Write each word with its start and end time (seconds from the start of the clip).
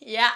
Ya. 0.00 0.30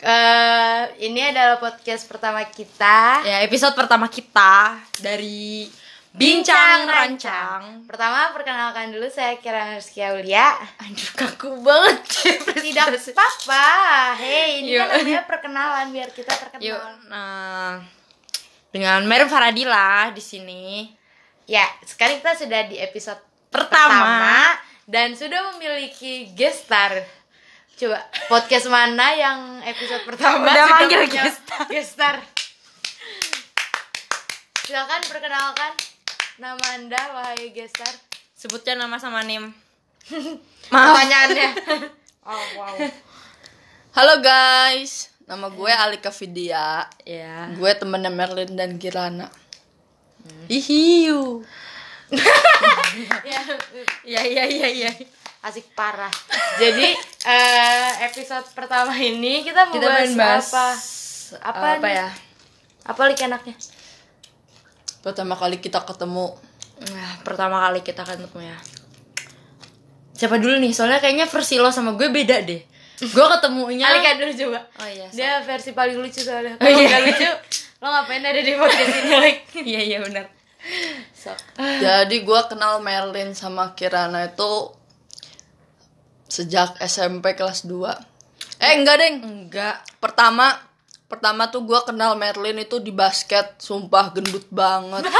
Eh, 0.00 0.82
ini 1.06 1.22
adalah 1.22 1.62
podcast 1.62 2.04
pertama 2.10 2.42
kita. 2.50 3.22
Ya, 3.22 3.40
episode 3.46 3.78
pertama 3.78 4.10
kita 4.10 4.76
dari 4.98 5.70
Bincang 6.10 6.90
Rancang. 6.90 7.86
Pertama 7.86 8.34
perkenalkan 8.34 8.90
dulu 8.90 9.06
saya 9.06 9.38
Kira 9.38 9.78
Rizky 9.78 10.02
Aulia. 10.02 10.58
Aduh, 10.82 11.10
kaku 11.14 11.62
banget. 11.62 12.02
Tidak 12.66 12.84
apa-apa. 13.14 13.66
Hei, 14.18 14.66
ini 14.66 14.74
kan 14.74 14.90
Yuk. 14.90 14.98
namanya 14.98 15.22
perkenalan 15.30 15.86
biar 15.94 16.10
kita 16.10 16.34
Yuk, 16.34 16.40
terkenal. 16.42 16.90
nah 17.06 17.78
dengan 18.74 19.06
Mer 19.06 19.30
Faradila 19.30 20.10
di 20.10 20.22
sini. 20.22 20.90
Ya, 21.46 21.66
sekarang 21.86 22.18
kita 22.18 22.34
sudah 22.34 22.66
di 22.66 22.82
episode 22.82 23.22
Pertama. 23.46 24.58
dan 24.90 25.14
sudah 25.14 25.54
memiliki 25.54 26.34
guest 26.34 26.66
star. 26.66 26.98
Coba 27.80 27.96
podcast 28.28 28.68
mana 28.68 29.16
yang 29.16 29.64
episode 29.64 30.04
pertama 30.04 30.44
Udah 30.44 30.52
sudah 30.52 30.76
manggil 30.84 31.00
punya 31.00 31.16
guest 31.16 31.40
star. 31.40 31.64
guest 31.72 31.90
star? 31.96 32.16
Silakan 34.68 35.00
perkenalkan 35.08 35.72
nama 36.36 36.60
Anda 36.76 37.00
wahai 37.16 37.48
guest 37.56 37.80
star. 37.80 37.88
Sebutnya 38.36 38.76
nama 38.76 39.00
sama 39.00 39.24
nim. 39.24 39.48
Pertanyaannya. 40.68 41.50
Oh, 42.20 42.44
wow. 42.60 42.76
Halo 43.96 44.20
guys, 44.20 45.08
nama 45.24 45.48
gue 45.48 45.72
Alika 45.72 46.12
Vidya. 46.12 46.84
Ya. 47.08 47.48
Gue 47.56 47.72
temennya 47.80 48.12
Merlin 48.12 48.60
dan 48.60 48.76
Kirana. 48.76 49.32
Ihiu. 50.52 51.48
ya, 53.24 53.40
Ya, 54.04 54.20
ya, 54.28 54.44
ya, 54.44 54.68
ya. 54.68 54.92
Asik 55.40 55.72
parah. 55.72 56.12
Jadi 56.56 56.92
eh, 57.24 57.90
episode 58.04 58.44
pertama 58.52 58.92
ini 58.94 59.40
kita 59.40 59.66
mau 59.66 59.74
Kita 59.74 59.88
bahas 59.88 60.12
bahas 60.12 60.46
apa? 60.46 60.66
Apa, 61.40 61.66
apa 61.76 61.86
nih? 61.86 61.94
ya? 61.96 62.08
Apa 62.84 63.00
lik 63.06 63.20
enaknya? 63.20 63.54
Pertama 65.00 65.32
kali 65.32 65.56
kita 65.58 65.80
ketemu. 65.80 66.36
Nah, 66.90 67.10
pertama 67.22 67.56
kali 67.64 67.80
kita 67.80 68.04
ketemu 68.04 68.38
ya. 68.42 68.56
Siapa 70.12 70.36
dulu 70.36 70.60
nih? 70.60 70.72
Soalnya 70.72 71.00
kayaknya 71.00 71.24
versi 71.24 71.56
lo 71.56 71.72
sama 71.72 71.96
gue 71.96 72.08
beda 72.08 72.44
deh. 72.44 72.60
Gue 73.00 73.26
ketemunya 73.30 73.88
Alika 73.90 74.20
dulu 74.20 74.32
coba. 74.36 74.60
Oh 74.76 74.88
iya. 74.88 75.08
so- 75.08 75.16
Dia 75.16 75.40
versi 75.40 75.72
paling 75.72 75.96
lucu 75.96 76.20
soalnya. 76.20 76.56
Oh, 76.56 76.60
Kalau 76.60 76.76
iya. 76.76 76.88
nggak 76.90 77.02
lucu, 77.08 77.28
lo 77.80 77.86
ngapain 77.88 78.20
ada 78.20 78.40
di 78.40 78.52
podcast 78.52 78.92
ini, 78.92 79.12
Lik? 79.16 79.38
Iya, 79.72 79.80
iya 79.80 79.98
benar. 80.04 80.24
Sok. 81.16 81.38
Jadi 81.56 82.16
gue 82.20 82.40
kenal 82.44 82.84
Merlin 82.84 83.32
sama 83.32 83.72
Kirana 83.72 84.28
itu 84.28 84.68
sejak 86.30 86.78
SMP 86.80 87.34
kelas 87.34 87.66
2. 87.66 88.62
Eh 88.62 88.72
enggak 88.78 88.96
deng. 89.02 89.14
Enggak. 89.20 89.82
Pertama 89.98 90.54
pertama 91.10 91.50
tuh 91.50 91.66
gue 91.66 91.80
kenal 91.82 92.14
Merlin 92.14 92.62
itu 92.62 92.78
di 92.78 92.94
basket, 92.94 93.58
sumpah 93.58 94.14
gendut 94.14 94.46
banget. 94.48 95.10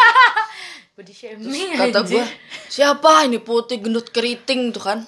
Body 0.95 1.11
shaming 1.11 1.75
Kata 1.75 2.07
anjir. 2.07 2.23
gue, 2.23 2.27
siapa 2.71 3.27
ini 3.27 3.43
putih 3.43 3.83
gendut 3.83 4.15
keriting 4.15 4.71
tuh 4.71 4.87
kan? 4.87 4.99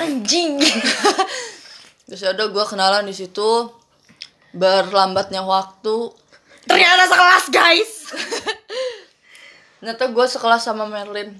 Anjing. 0.00 0.56
Terus 2.08 2.20
ya 2.24 2.32
udah 2.32 2.48
gue 2.48 2.64
kenalan 2.64 3.04
di 3.04 3.14
situ. 3.14 3.68
Berlambatnya 4.52 5.40
waktu, 5.44 6.12
Ternyata 6.66 7.04
sekelas, 7.10 7.44
guys. 7.50 7.92
ternyata 9.82 10.04
gue 10.14 10.26
sekelas 10.30 10.62
sama 10.62 10.86
Merlin. 10.86 11.34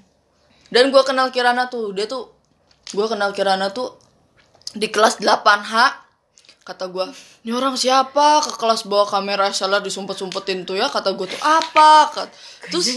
Dan 0.67 0.91
gue 0.91 1.03
kenal 1.07 1.31
Kirana 1.31 1.71
tuh, 1.71 1.95
dia 1.95 2.09
tuh 2.09 2.33
gue 2.91 3.05
kenal 3.07 3.31
Kirana 3.31 3.71
tuh 3.71 4.02
di 4.73 4.87
kelas 4.89 5.17
8H. 5.17 6.01
Kata 6.63 6.87
gue, 6.87 7.03
ini 7.43 7.51
orang 7.51 7.75
siapa 7.75 8.39
ke 8.39 8.55
kelas 8.55 8.87
bawa 8.87 9.03
kamera 9.03 9.51
salah 9.51 9.83
disumpet-sumpetin 9.83 10.63
tuh 10.63 10.79
ya? 10.79 10.87
Kata 10.87 11.11
gue 11.11 11.27
tuh 11.27 11.41
apa? 11.43 12.07
Kat- 12.07 12.31
Terus 12.71 12.87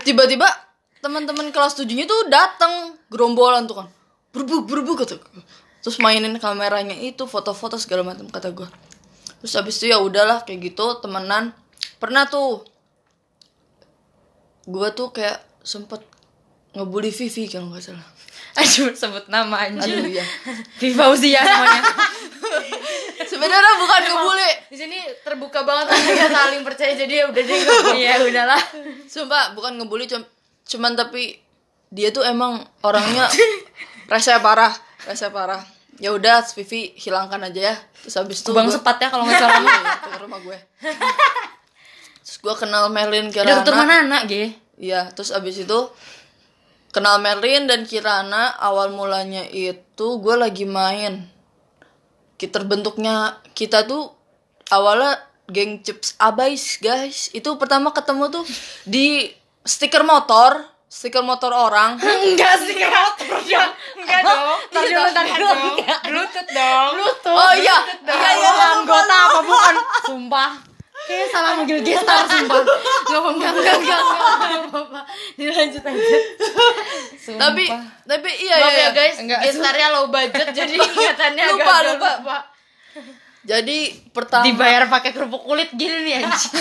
tiba-tiba 0.00 0.46
teman-teman 1.02 1.50
kelas 1.50 1.74
tujuhnya 1.74 2.06
tuh 2.06 2.30
datang 2.30 2.94
gerombolan 3.10 3.66
tuh 3.66 3.82
kan, 3.82 3.88
berbuk 4.30 4.70
berbuk 4.70 5.02
kata 5.02 5.18
gue. 5.18 5.42
Terus 5.82 5.98
mainin 5.98 6.38
kameranya 6.38 6.94
itu 6.94 7.26
foto-foto 7.26 7.78
segala 7.78 8.06
macam 8.06 8.30
kata 8.30 8.54
gue. 8.54 8.66
Terus 9.42 9.52
habis 9.58 9.74
itu 9.78 9.90
ya 9.90 9.98
udahlah 9.98 10.46
kayak 10.46 10.70
gitu 10.72 11.02
temenan. 11.02 11.50
Pernah 11.98 12.30
tuh 12.30 12.62
gue 14.66 14.88
tuh 14.94 15.10
kayak 15.10 15.42
sempet 15.62 16.02
ngebully 16.74 17.10
Vivi 17.10 17.46
kalau 17.46 17.70
nggak 17.70 17.84
salah. 17.90 18.06
Aduh, 18.56 18.92
sebut 18.96 19.24
nama 19.28 19.68
anjing. 19.68 20.00
Aduh 20.00 20.08
iya. 20.08 20.24
Viva 20.80 21.12
Uzia 21.12 21.44
namanya. 21.44 21.82
Sebenarnya 23.26 23.72
bukan 23.76 24.00
ngebully. 24.08 24.50
Di 24.72 24.76
sini 24.80 24.98
terbuka 25.20 25.60
banget 25.66 25.92
kita 25.92 26.32
saling 26.32 26.62
percaya 26.64 26.92
jadi 26.96 27.14
ya 27.20 27.24
udah 27.28 27.42
deh. 27.44 27.60
Iya, 27.96 28.14
udahlah. 28.24 28.62
Sumpah 29.04 29.52
bukan 29.52 29.76
ngebully 29.76 30.08
cum- 30.08 30.28
cuman 30.66 30.96
tapi 30.96 31.36
dia 31.92 32.10
tuh 32.10 32.24
emang 32.24 32.64
orangnya 32.82 33.28
rasa 34.10 34.40
parah, 34.40 34.72
rasa 35.04 35.28
parah. 35.28 35.60
Ya 35.96 36.12
udah 36.12 36.44
Vivi 36.56 36.92
hilangkan 36.96 37.40
aja 37.44 37.72
ya. 37.72 37.74
Terus 38.04 38.16
habis 38.20 38.38
itu 38.44 38.52
Bang 38.52 38.68
sepat 38.68 39.00
ya 39.00 39.08
kalau 39.12 39.24
nggak 39.24 39.40
salah. 39.40 39.60
Iya, 39.60 39.80
itu 39.84 40.08
ke 40.12 40.20
rumah 40.24 40.40
gue. 40.44 40.58
Terus 42.24 42.36
gue 42.42 42.54
kenal 42.58 42.88
Merlin 42.92 43.32
Udah 43.32 43.64
ketemu 43.64 43.82
Kirana. 43.84 43.96
anak, 44.04 44.22
Ge. 44.28 44.44
Iya, 44.76 45.08
terus 45.16 45.32
abis 45.32 45.64
itu 45.64 45.78
kenal 46.96 47.20
Merlin 47.20 47.68
dan 47.68 47.84
Kirana 47.84 48.56
awal 48.56 48.96
mulanya 48.96 49.44
itu 49.52 50.16
gue 50.16 50.32
lagi 50.32 50.64
main. 50.64 51.28
Kita 52.40 52.64
terbentuknya 52.64 53.36
kita 53.52 53.84
tuh 53.84 54.16
awalnya 54.72 55.20
geng 55.52 55.84
chips 55.84 56.16
abais 56.16 56.80
guys. 56.80 57.28
Itu 57.36 57.60
pertama 57.60 57.92
ketemu 57.92 58.32
tuh 58.32 58.44
di 58.88 59.28
stiker 59.60 60.08
motor, 60.08 60.64
stiker 60.88 61.20
motor 61.20 61.52
orang. 61.52 62.00
Enggak 62.24 62.64
sih 62.64 62.80
motor 62.80 63.28
dong. 63.44 63.72
Enggak 64.00 64.20
dong. 64.24 64.58
Tar 64.72 64.84
dulu, 64.88 65.08
tar 65.12 65.26
dulu. 65.28 65.68
Bluetooth 66.08 66.48
dong. 66.48 66.90
Bluetooth. 66.96 67.36
Oh 67.36 67.52
iya, 67.60 67.76
iya 68.08 68.30
iya. 68.40 68.52
anggota 68.72 69.16
apa 69.28 69.38
bukan? 69.44 69.74
Sumpah. 70.08 70.75
Kayak 71.06 71.26
salah 71.30 71.52
manggil 71.54 71.78
gestar 71.80 72.26
sumpah. 72.26 72.62
Enggak 73.06 73.22
enggak 73.30 73.52
enggak 73.52 73.76
enggak 73.78 74.00
enggak 74.02 74.62
apa-apa. 74.66 75.00
Dilanjut 75.34 75.82
aja. 75.82 76.16
Tapi 77.26 77.64
tapi 78.04 78.30
iya 78.36 78.54
Maaf 78.56 78.70
iya. 78.70 78.82
ya 78.82 78.90
guys, 78.92 79.16
Enggak. 79.18 79.40
gestarnya 79.40 79.86
low 79.90 80.06
budget 80.08 80.48
jadi 80.50 80.74
ingatannya 80.94 81.44
Lupa, 81.48 81.62
agak 81.62 81.82
lupa. 81.88 82.10
lupa. 82.18 82.38
Jadi 83.46 83.78
pertama 84.10 84.42
Dibayar 84.42 84.82
pakai 84.86 85.10
kerupuk 85.10 85.42
kulit 85.42 85.70
gini 85.72 86.02
nih 86.02 86.14
anjing. 86.20 86.52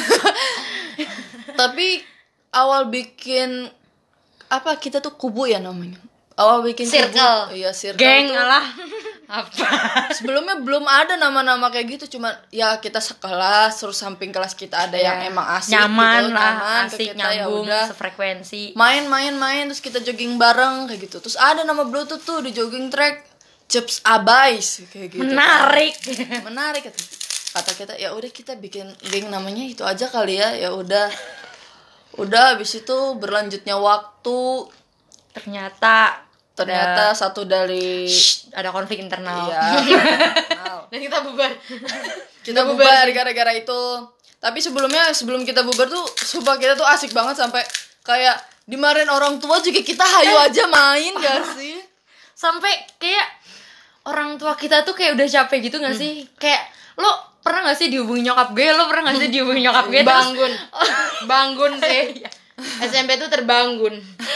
tapi 1.60 2.02
awal 2.52 2.88
bikin 2.88 3.66
apa 4.48 4.78
kita 4.78 5.02
tuh 5.02 5.18
kubu 5.18 5.46
ya 5.46 5.58
namanya 5.58 5.98
awal 6.36 6.62
bikin 6.62 6.86
Circle. 6.86 7.50
kubu, 7.50 7.58
iya 7.58 7.72
circle 7.72 7.98
Geng 7.98 8.30
alah. 8.30 8.66
Apa? 9.26 9.66
sebelumnya 10.18 10.56
belum 10.58 10.84
ada 10.84 11.16
nama-nama 11.16 11.68
kayak 11.68 11.98
gitu 11.98 12.16
cuma 12.16 12.34
ya 12.50 12.78
kita 12.78 12.98
sekelas 12.98 13.76
terus 13.76 13.96
samping 13.96 14.30
kelas 14.30 14.54
kita 14.54 14.86
ada 14.86 14.96
yang 14.96 15.26
emang 15.26 15.46
asik 15.54 15.72
Ya, 15.72 15.84
nyaman 15.84 16.22
gitu, 16.22 16.32
lah, 16.32 16.52
nyaman 16.52 16.84
asik 16.86 17.08
kita, 17.08 17.18
ya 17.18 17.28
nyambung, 17.42 17.64
udah 17.64 17.84
sefrekuensi. 17.88 18.64
main 18.74 19.04
main 19.06 19.34
main 19.34 19.66
terus 19.66 19.80
kita 19.80 20.00
jogging 20.00 20.36
bareng 20.36 20.86
kayak 20.86 21.02
gitu 21.04 21.18
terus 21.20 21.36
ada 21.36 21.62
nama 21.62 21.82
bluetooth 21.82 22.22
tuh 22.22 22.40
di 22.40 22.50
jogging 22.50 22.88
track 22.88 23.26
Chips 23.66 24.02
Abais 24.02 24.86
kayak 24.88 25.10
gitu 25.12 25.26
Menarik. 25.26 25.98
menarik 26.48 26.86
kata 26.86 27.02
kata 27.52 27.72
kita 27.74 27.94
ya 27.96 28.12
udah 28.12 28.30
kita 28.30 28.54
bikin 28.54 28.86
geng 29.06 29.28
namanya 29.28 29.64
itu 29.64 29.82
aja 29.82 30.06
kali 30.06 30.36
ya 30.36 30.54
ya 30.54 30.70
udah 30.70 31.10
udah 32.16 32.54
habis 32.54 32.74
itu 32.74 32.98
berlanjutnya 33.16 33.76
waktu 33.76 34.70
Ternyata 35.32 36.25
ternyata 36.56 37.12
satu 37.12 37.44
dari 37.44 38.08
Shh, 38.08 38.50
ada 38.50 38.72
konflik 38.72 38.98
internal. 38.98 39.52
iya 39.84 40.00
Dan 40.90 41.00
kita 41.02 41.20
bubar. 41.22 41.52
kita 42.42 42.62
bubar 42.64 43.06
gara-gara 43.10 43.52
itu 43.54 43.82
tapi 44.38 44.60
sebelumnya 44.60 45.10
sebelum 45.12 45.42
kita 45.42 45.62
bubar 45.62 45.86
tuh 45.86 46.06
sumpah 46.16 46.56
kita 46.56 46.74
tuh 46.74 46.86
asik 46.86 47.12
banget 47.12 47.36
sampai 47.36 47.60
kayak 48.02 48.38
dimarahin 48.64 49.08
orang 49.08 49.36
tua 49.36 49.58
juga 49.60 49.80
kita 49.80 50.02
hayu 50.02 50.36
aja 50.40 50.64
main 50.66 51.14
gak 51.14 51.42
sih 51.58 51.78
Sampai 52.32 52.68
kayak 52.96 53.26
orang 54.06 54.36
tua 54.36 54.54
kita 54.54 54.82
tuh 54.82 54.92
kayak 54.92 55.16
udah 55.16 55.24
capek 55.26 55.60
gitu 55.64 55.80
gak 55.80 55.96
sih? 55.96 56.28
Kayak 56.36 56.68
lo 56.94 57.08
pernah 57.40 57.64
gak 57.66 57.78
sih 57.78 57.88
dihubungi 57.88 58.22
nyokap 58.24 58.52
gue? 58.52 58.68
Lo 58.70 58.86
pernah 58.86 59.10
gak 59.10 59.18
sih 59.18 59.32
dihubungi 59.32 59.64
nyokap 59.64 59.86
gue? 59.88 60.02
Terus- 60.02 60.12
Bangun. 60.12 60.52
Bangun 61.32 61.72
sih. 61.80 62.02
SMP 62.56 63.16
tuh 63.16 63.28
terbangun. 63.28 63.92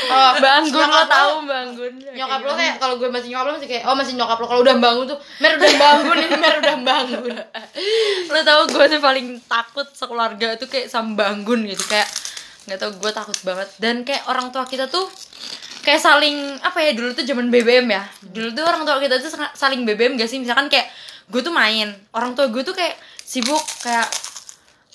Oh, 0.09 0.31
Bangun 0.37 0.85
lo 0.85 1.03
tahu 1.05 1.33
bangun. 1.43 1.93
Nyokap 2.11 2.41
lo 2.41 2.51
kayak 2.51 2.75
kalau 2.75 2.95
gue 2.95 3.07
masih 3.07 3.31
nyokap 3.31 3.45
lo 3.45 3.53
masih 3.55 3.69
kayak 3.69 3.83
oh 3.85 3.95
masih 3.95 4.13
nyokap 4.13 4.37
lo 4.37 4.45
kalau 4.45 4.61
udah 4.61 4.75
bangun 4.75 5.05
tuh 5.07 5.19
Mer 5.39 5.55
udah 5.55 5.73
bangun 5.73 6.17
ini 6.17 6.35
Mer 6.35 6.55
udah 6.59 6.77
bangun. 6.81 7.35
lo 8.33 8.39
tau 8.41 8.61
gue 8.65 8.85
tuh 8.87 8.99
paling 8.99 9.27
takut 9.41 9.87
sekeluarga 9.89 10.55
tuh 10.55 10.67
kayak 10.67 10.87
sama 10.87 11.15
bangun 11.15 11.63
gitu 11.63 11.83
kayak 11.85 12.11
nggak 12.67 12.77
tau 12.77 12.91
gue 12.91 13.11
takut 13.11 13.37
banget 13.41 13.69
dan 13.77 14.03
kayak 14.03 14.21
orang 14.27 14.51
tua 14.51 14.61
kita 14.63 14.85
tuh 14.85 15.07
kayak 15.79 15.97
saling 15.97 16.37
apa 16.59 16.75
ya 16.79 16.91
dulu 16.91 17.15
tuh 17.15 17.23
zaman 17.23 17.47
BBM 17.47 17.87
ya 17.87 18.03
dulu 18.21 18.51
tuh 18.51 18.61
orang 18.61 18.83
tua 18.83 18.99
kita 18.99 19.17
tuh 19.17 19.31
sa- 19.31 19.55
saling 19.55 19.87
BBM 19.87 20.13
gak 20.15 20.27
sih 20.27 20.37
misalkan 20.37 20.67
kayak 20.67 20.85
gue 21.25 21.39
tuh 21.39 21.49
main 21.49 21.89
orang 22.11 22.35
tua 22.35 22.45
gue 22.45 22.61
tuh 22.61 22.75
kayak 22.75 22.93
sibuk 23.17 23.63
kayak 23.81 24.05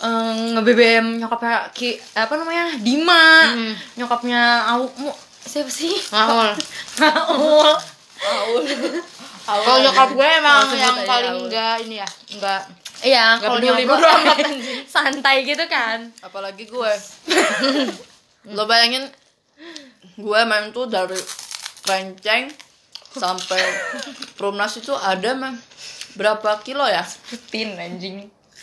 nge 0.05 0.61
BBM 0.61 1.07
nyokapnya 1.17 1.69
ki 1.73 1.97
apa 2.13 2.35
namanya 2.37 2.77
Dima. 2.79 3.53
Mm. 3.53 3.75
nyokapnya 3.97 4.43
Au 4.69 4.85
mu 5.01 5.11
siapa 5.41 5.69
sih? 5.69 5.93
Maul. 6.13 6.53
Maul 7.01 7.67
Kalau 9.45 9.77
nyokap 9.77 10.09
gue 10.11 10.29
emang 10.41 10.57
Oh, 10.57 10.69
sebut 10.73 10.81
yang 10.81 10.97
paling 11.05 11.35
Aul. 11.37 11.41
enggak 11.45 11.77
ini 11.85 12.01
ya, 12.01 12.09
enggak 12.33 12.63
iya 13.05 13.37
kalau 13.37 13.61
peduli, 13.61 13.85
nyokap 13.85 14.01
bodo 14.01 14.09
amat, 14.09 14.39
santai 14.97 15.37
gitu 15.45 15.65
kan. 15.69 16.09
Apalagi 16.25 16.65
gue. 16.65 16.93
Lo 18.49 18.65
bayangin 18.65 19.05
gue 20.17 20.41
main 20.45 20.73
tuh 20.73 20.89
dari 20.89 21.21
renceng 21.85 22.49
sampai 23.13 23.61
Perumnas 24.35 24.75
itu 24.75 24.91
ada 24.91 25.37
mem 25.37 25.55
berapa 26.17 26.65
kilo 26.65 26.89
ya? 26.89 27.05
Rutin 27.05 27.77
anjing 27.77 28.17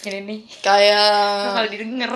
ini 0.09 0.19
nih. 0.25 0.39
Kayak 0.63 1.13
bakal 1.51 1.65
didengar? 1.69 2.13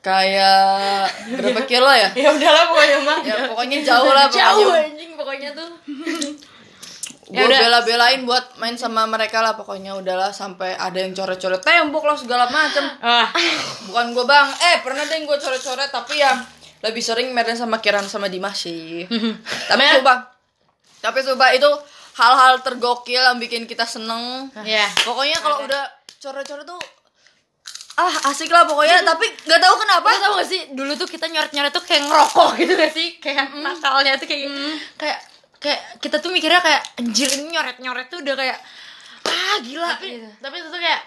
Kayak 0.00 1.12
berapa 1.36 1.60
kilo 1.68 1.92
ya? 1.92 2.08
Ya 2.16 2.28
udahlah 2.32 2.64
pokoknya 2.72 2.98
mah. 3.04 3.18
ya 3.20 3.34
pokoknya 3.52 3.78
jauh 3.84 4.12
lah 4.16 4.26
jauh 4.32 4.64
pokoknya 4.64 4.88
anjing 4.96 5.10
pokoknya 5.16 5.50
tuh. 5.52 5.70
Gue 7.30 7.46
Ya 7.46 7.62
bela-belain 7.62 8.26
buat 8.26 8.58
main 8.58 8.74
sama 8.74 9.06
mereka 9.06 9.38
lah 9.38 9.54
pokoknya 9.54 9.94
udahlah 9.94 10.34
sampai 10.34 10.74
ada 10.74 10.98
yang 10.98 11.14
coret-coret 11.14 11.62
tembok 11.62 12.02
lah 12.02 12.18
segala 12.18 12.50
macem. 12.50 12.82
Ah, 12.98 13.30
bukan 13.86 14.10
gue 14.10 14.24
bang. 14.26 14.50
Eh 14.50 14.76
pernah 14.82 15.06
deh 15.06 15.22
gue 15.22 15.38
coret-coret 15.38 15.94
tapi 15.94 16.18
ya 16.18 16.34
lebih 16.82 16.98
sering 16.98 17.30
Merlin 17.30 17.54
sama 17.54 17.78
Kiran 17.78 18.08
sama 18.10 18.26
Dimas 18.26 18.56
sih. 18.66 19.06
Tapi 19.70 19.82
coba. 20.00 20.32
Tapi 21.00 21.18
coba 21.22 21.52
itu 21.54 21.70
hal-hal 22.20 22.60
tergokil 22.60 23.16
yang 23.18 23.40
bikin 23.40 23.64
kita 23.64 23.88
seneng. 23.88 24.52
Ya. 24.60 24.84
pokoknya 25.00 25.40
kalau 25.40 25.64
udah 25.64 25.84
coret-coret 26.20 26.68
tuh 26.68 26.80
ah 27.96 28.14
asik 28.28 28.48
lah 28.48 28.64
pokoknya. 28.64 29.00
Tapi 29.02 29.24
nggak 29.48 29.60
tahu 29.60 29.74
kenapa. 29.80 30.08
Lo 30.08 30.18
tau 30.20 30.32
gak 30.36 30.48
sih? 30.48 30.60
Dulu 30.72 30.92
tuh 30.96 31.08
kita 31.08 31.26
nyoret-nyoret 31.28 31.72
tuh 31.72 31.84
kayak 31.84 32.04
ngerokok 32.04 32.50
gitu 32.60 32.72
gak 32.76 32.92
sih? 32.92 33.08
Kayak 33.16 33.56
nakalnya 33.56 34.16
tuh 34.16 34.28
kayak 34.28 34.48
kayak 34.96 35.18
kayak 35.60 35.80
kita 36.00 36.16
tuh 36.20 36.32
mikirnya 36.32 36.60
kayak 36.60 36.80
anjir 36.96 37.28
ini 37.36 37.52
nyoret-nyoret 37.52 38.08
tuh 38.08 38.20
udah 38.20 38.34
kayak 38.36 38.58
ah 39.24 39.56
gila. 39.60 39.88
Tapi 39.96 40.06
gitu. 40.16 40.28
tapi 40.40 40.54
itu 40.60 40.68
tuh 40.68 40.80
kayak 40.80 41.00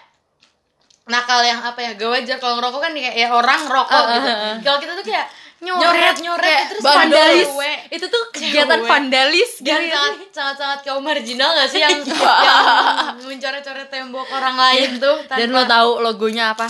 nakal 1.04 1.40
yang 1.42 1.60
apa 1.60 1.78
ya? 1.78 1.90
Gak 1.94 2.10
wajar 2.10 2.36
kalau 2.38 2.54
ngerokok 2.58 2.80
kan 2.80 2.92
kayak 2.94 3.14
ya 3.14 3.28
orang 3.30 3.60
rokok 3.66 3.92
Ah, 3.94 4.14
gitu. 4.14 4.30
ah, 4.30 4.38
ah. 4.50 4.54
kalau 4.62 4.78
kita 4.78 4.92
tuh 4.94 5.06
kayak 5.06 5.26
nyoret 5.64 5.80
nyoret 5.80 6.16
nyoret 6.20 6.44
kayak 6.44 6.64
terus 6.68 6.82
vandalis. 6.84 7.48
Cewek. 7.48 7.78
itu 7.90 8.06
tuh 8.06 8.22
kegiatan 8.30 8.78
Cewek. 8.78 8.90
vandalis 8.90 9.50
dan 9.64 9.80
gitu 9.80 9.96
sangat 9.96 10.28
sangat 10.30 10.56
sangat 10.60 10.78
kaum 10.84 11.02
marginal 11.02 11.50
gak 11.56 11.68
sih? 11.72 11.80
Yang 11.84 12.12
yang 12.12 13.24
mencoret-coret 13.24 13.88
tembok 13.88 14.28
orang 14.28 14.56
lain 14.56 14.88
tuh 15.00 15.16
tanpa 15.24 15.40
dan 15.40 15.48
lo 15.48 15.62
tahu 15.64 15.90
logonya 15.98 16.52
apa? 16.52 16.68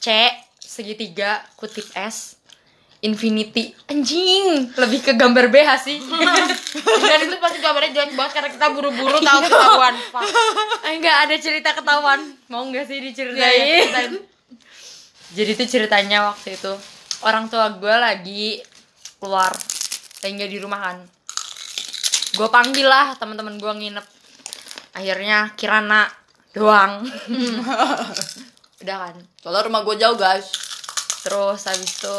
C 0.00 0.26
segitiga 0.58 1.40
kutip 1.54 1.86
S 1.94 2.40
Infinity. 3.00 3.72
Anjing. 3.88 4.76
Lebih 4.76 5.00
ke 5.00 5.12
gambar 5.16 5.48
BH 5.48 5.70
sih? 5.80 5.96
Dan 7.08 7.18
itu 7.24 7.36
pasti 7.40 7.58
gambarnya 7.64 7.96
jelek 7.96 8.12
banget 8.12 8.32
karena 8.36 8.50
kita 8.52 8.66
buru-buru 8.76 9.16
tahu 9.24 9.40
ketahuan. 9.40 9.94
Enggak 10.84 11.16
ada 11.24 11.36
cerita 11.40 11.72
ketahuan. 11.72 12.20
Mau 12.52 12.68
nggak 12.68 12.84
sih 12.84 13.00
Iya, 13.00 13.08
iya, 13.08 13.08
diceritain 13.08 13.56
ceritain. 13.88 14.12
jadi 15.32 15.50
tuh 15.56 15.68
ceritanya 15.70 16.18
waktu 16.28 16.60
itu 16.60 16.72
orang 17.26 17.48
tua 17.52 17.76
gue 17.76 17.94
lagi 17.94 18.44
keluar 19.20 19.52
lagi 20.20 20.32
nggak 20.36 20.52
di 20.52 20.58
rumah 20.60 20.80
kan. 20.80 20.98
Gue 22.36 22.48
panggil 22.48 22.86
lah 22.86 23.16
teman-teman 23.16 23.56
gue 23.56 23.72
nginep. 23.72 24.06
Akhirnya 24.96 25.52
Kirana 25.56 26.06
doang. 26.52 27.04
Udah 28.82 28.96
kan? 28.96 29.16
Soalnya 29.40 29.62
rumah 29.66 29.80
gue 29.84 29.96
jauh 29.96 30.16
guys. 30.16 30.48
Terus 31.20 31.60
habis 31.68 31.90
itu 32.00 32.18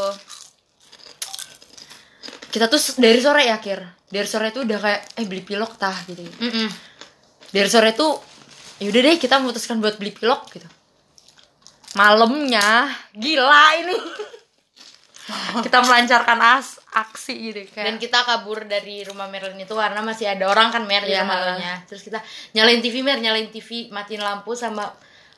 kita 2.51 2.67
tuh 2.67 2.77
dari 2.99 3.17
sore 3.23 3.47
ya 3.47 3.57
kir? 3.63 3.79
Dari 4.11 4.27
sore 4.27 4.51
tuh 4.51 4.67
udah 4.67 4.77
kayak 4.77 5.01
eh 5.15 5.25
beli 5.25 5.39
pilok 5.39 5.79
tah 5.79 5.95
gitu, 6.03 6.19
Mm-mm. 6.19 6.67
dari 7.55 7.69
sore 7.71 7.95
tuh 7.95 8.19
yaudah 8.83 9.01
deh 9.07 9.15
kita 9.15 9.39
memutuskan 9.39 9.79
buat 9.79 9.95
beli 9.95 10.11
pilok 10.11 10.51
gitu. 10.51 10.67
Malamnya 11.95 12.91
gila 13.15 13.65
ini 13.79 13.95
kita 15.65 15.79
melancarkan 15.83 16.39
as 16.39 16.77
aksi 16.91 17.33
gitu 17.51 17.59
dan 17.71 17.95
kayak 17.95 18.03
kita 18.03 18.19
kabur 18.27 18.67
dari 18.67 19.03
rumah 19.07 19.31
Merlin 19.31 19.59
itu 19.59 19.71
karena 19.71 20.03
masih 20.03 20.27
ada 20.27 20.51
orang 20.51 20.69
kan 20.71 20.83
Mer 20.83 21.07
di 21.07 21.15
Iya. 21.15 21.23
rumahnya 21.23 21.73
terus 21.87 22.03
kita 22.03 22.19
nyalain 22.51 22.83
TV 22.83 22.99
Mer 23.01 23.23
nyalain 23.23 23.47
TV 23.47 23.87
matiin 23.89 24.19
lampu 24.19 24.51
sama 24.53 24.91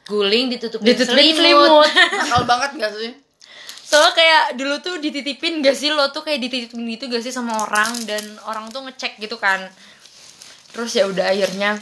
guling 0.04 0.52
ditutupin, 0.52 0.84
ditutupin 0.92 1.16
selimut. 1.16 1.88
selimut. 1.88 1.90
Nakal 2.28 2.44
banget 2.44 2.72
gak 2.76 2.92
sih? 3.00 3.12
Soalnya 3.84 4.12
kayak 4.12 4.44
dulu 4.60 4.76
tuh 4.84 4.96
dititipin 5.00 5.64
gak 5.64 5.78
sih? 5.80 5.96
Lo 5.96 6.12
tuh 6.12 6.28
kayak 6.28 6.44
dititipin 6.44 6.84
gitu 6.92 7.08
gak 7.08 7.24
sih 7.24 7.32
sama 7.32 7.64
orang? 7.64 7.88
Dan 8.04 8.36
orang 8.44 8.68
tuh 8.68 8.84
ngecek 8.84 9.16
gitu 9.24 9.40
kan. 9.40 9.64
Terus 10.76 10.92
ya 10.92 11.08
udah 11.08 11.32
akhirnya 11.32 11.80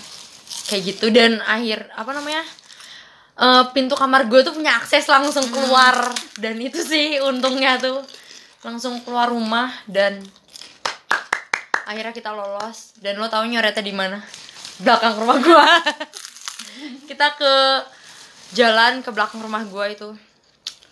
kayak 0.70 0.82
gitu. 0.86 1.10
Dan 1.10 1.42
akhir 1.42 1.90
apa 1.98 2.12
namanya 2.14 2.46
Eh, 3.42 3.64
pintu 3.74 3.98
kamar 3.98 4.30
gue 4.30 4.46
tuh 4.46 4.54
punya 4.54 4.78
akses 4.78 5.10
langsung 5.10 5.42
keluar. 5.50 6.14
Dan 6.38 6.62
itu 6.62 6.78
sih 6.86 7.18
untungnya 7.26 7.82
tuh. 7.82 8.06
Langsung 8.62 9.02
keluar 9.02 9.34
rumah 9.34 9.74
dan 9.90 10.22
akhirnya 11.90 12.14
kita 12.14 12.30
lolos. 12.30 12.94
Dan 13.02 13.18
lo 13.18 13.26
tahu 13.26 13.50
nyoretnya 13.50 13.82
di 13.82 13.90
mana? 13.98 14.22
Belakang 14.78 15.18
rumah 15.18 15.38
gue 15.42 15.66
kita 17.10 17.38
ke 17.38 17.54
jalan 18.54 19.02
ke 19.02 19.10
belakang 19.10 19.42
rumah 19.42 19.66
gue 19.66 19.86
itu. 19.90 20.10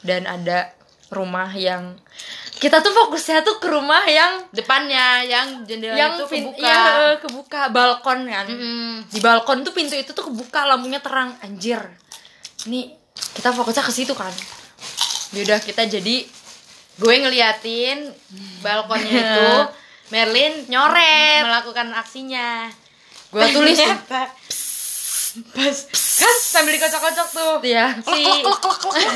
Dan 0.02 0.26
ada 0.26 0.74
rumah 1.14 1.54
yang 1.54 2.02
kita 2.58 2.82
tuh 2.82 2.92
fokusnya 2.92 3.46
tuh 3.46 3.62
ke 3.62 3.70
rumah 3.70 4.04
yang 4.10 4.42
depannya 4.52 5.22
yang 5.26 5.48
jendela 5.70 5.96
yang 5.96 6.14
itu 6.18 6.26
kebuka. 6.26 6.66
eh, 6.66 7.16
kebuka. 7.22 7.62
Balkon 7.70 8.20
kan. 8.26 8.46
Mm-mm. 8.50 9.06
di 9.06 9.22
balkon 9.22 9.62
tuh 9.62 9.74
pintu 9.74 9.94
itu 9.94 10.18
tuh 10.18 10.34
kebuka 10.34 10.66
lampunya 10.66 10.98
terang. 10.98 11.38
Anjir 11.46 12.09
ini 12.68 12.92
kita 13.36 13.56
fokusnya 13.56 13.84
ke 13.86 13.94
situ 13.94 14.12
kan. 14.18 14.34
Yaudah 15.38 15.62
kita 15.62 15.86
jadi 15.86 16.26
gue 17.00 17.14
ngeliatin 17.16 18.12
balkonnya 18.60 19.14
itu 19.24 19.50
Merlin 20.10 20.66
Nyoret. 20.68 21.46
melakukan 21.46 21.94
aksinya. 21.96 22.68
Gue 23.30 23.46
tulis 23.54 23.78
pas 25.54 25.78
kan 25.94 26.36
sambil 26.42 26.74
dikocok-kocok 26.76 27.28
tuh. 27.32 27.56
Ya 27.64 27.94
si 28.02 28.26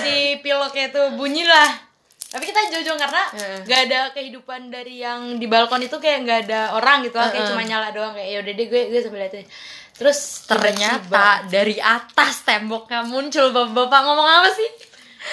si 0.05 0.17
piloknya 0.45 0.93
tuh 0.93 1.17
bunyi 1.17 1.43
lah 1.43 1.93
tapi 2.33 2.49
kita 2.49 2.65
jujur 2.73 2.97
karena 2.97 3.29
Heeh. 3.29 3.61
nggak 3.61 3.81
ada 3.85 3.99
kehidupan 4.17 4.73
dari 4.73 5.05
yang 5.05 5.37
di 5.37 5.45
balkon 5.45 5.85
itu 5.85 6.01
kayak 6.01 6.25
nggak 6.25 6.39
ada 6.49 6.73
orang 6.73 7.05
gitu 7.05 7.13
lah. 7.13 7.29
Kayak 7.29 7.53
cuma 7.53 7.61
nyala 7.61 7.93
doang. 7.93 8.17
Kayak 8.17 8.41
yaudah 8.41 8.53
deh 8.57 8.67
gue 8.73 8.81
gue 8.89 8.99
sambil 9.05 9.21
liatin 9.21 9.45
terus 9.93 10.49
ternyata 10.49 11.45
dari 11.47 11.77
atas 11.77 12.43
temboknya 12.43 13.05
muncul 13.05 13.53
bapak-bapak. 13.53 13.99
Ngomong 14.03 14.27
apa 14.27 14.49
sih? 14.51 14.69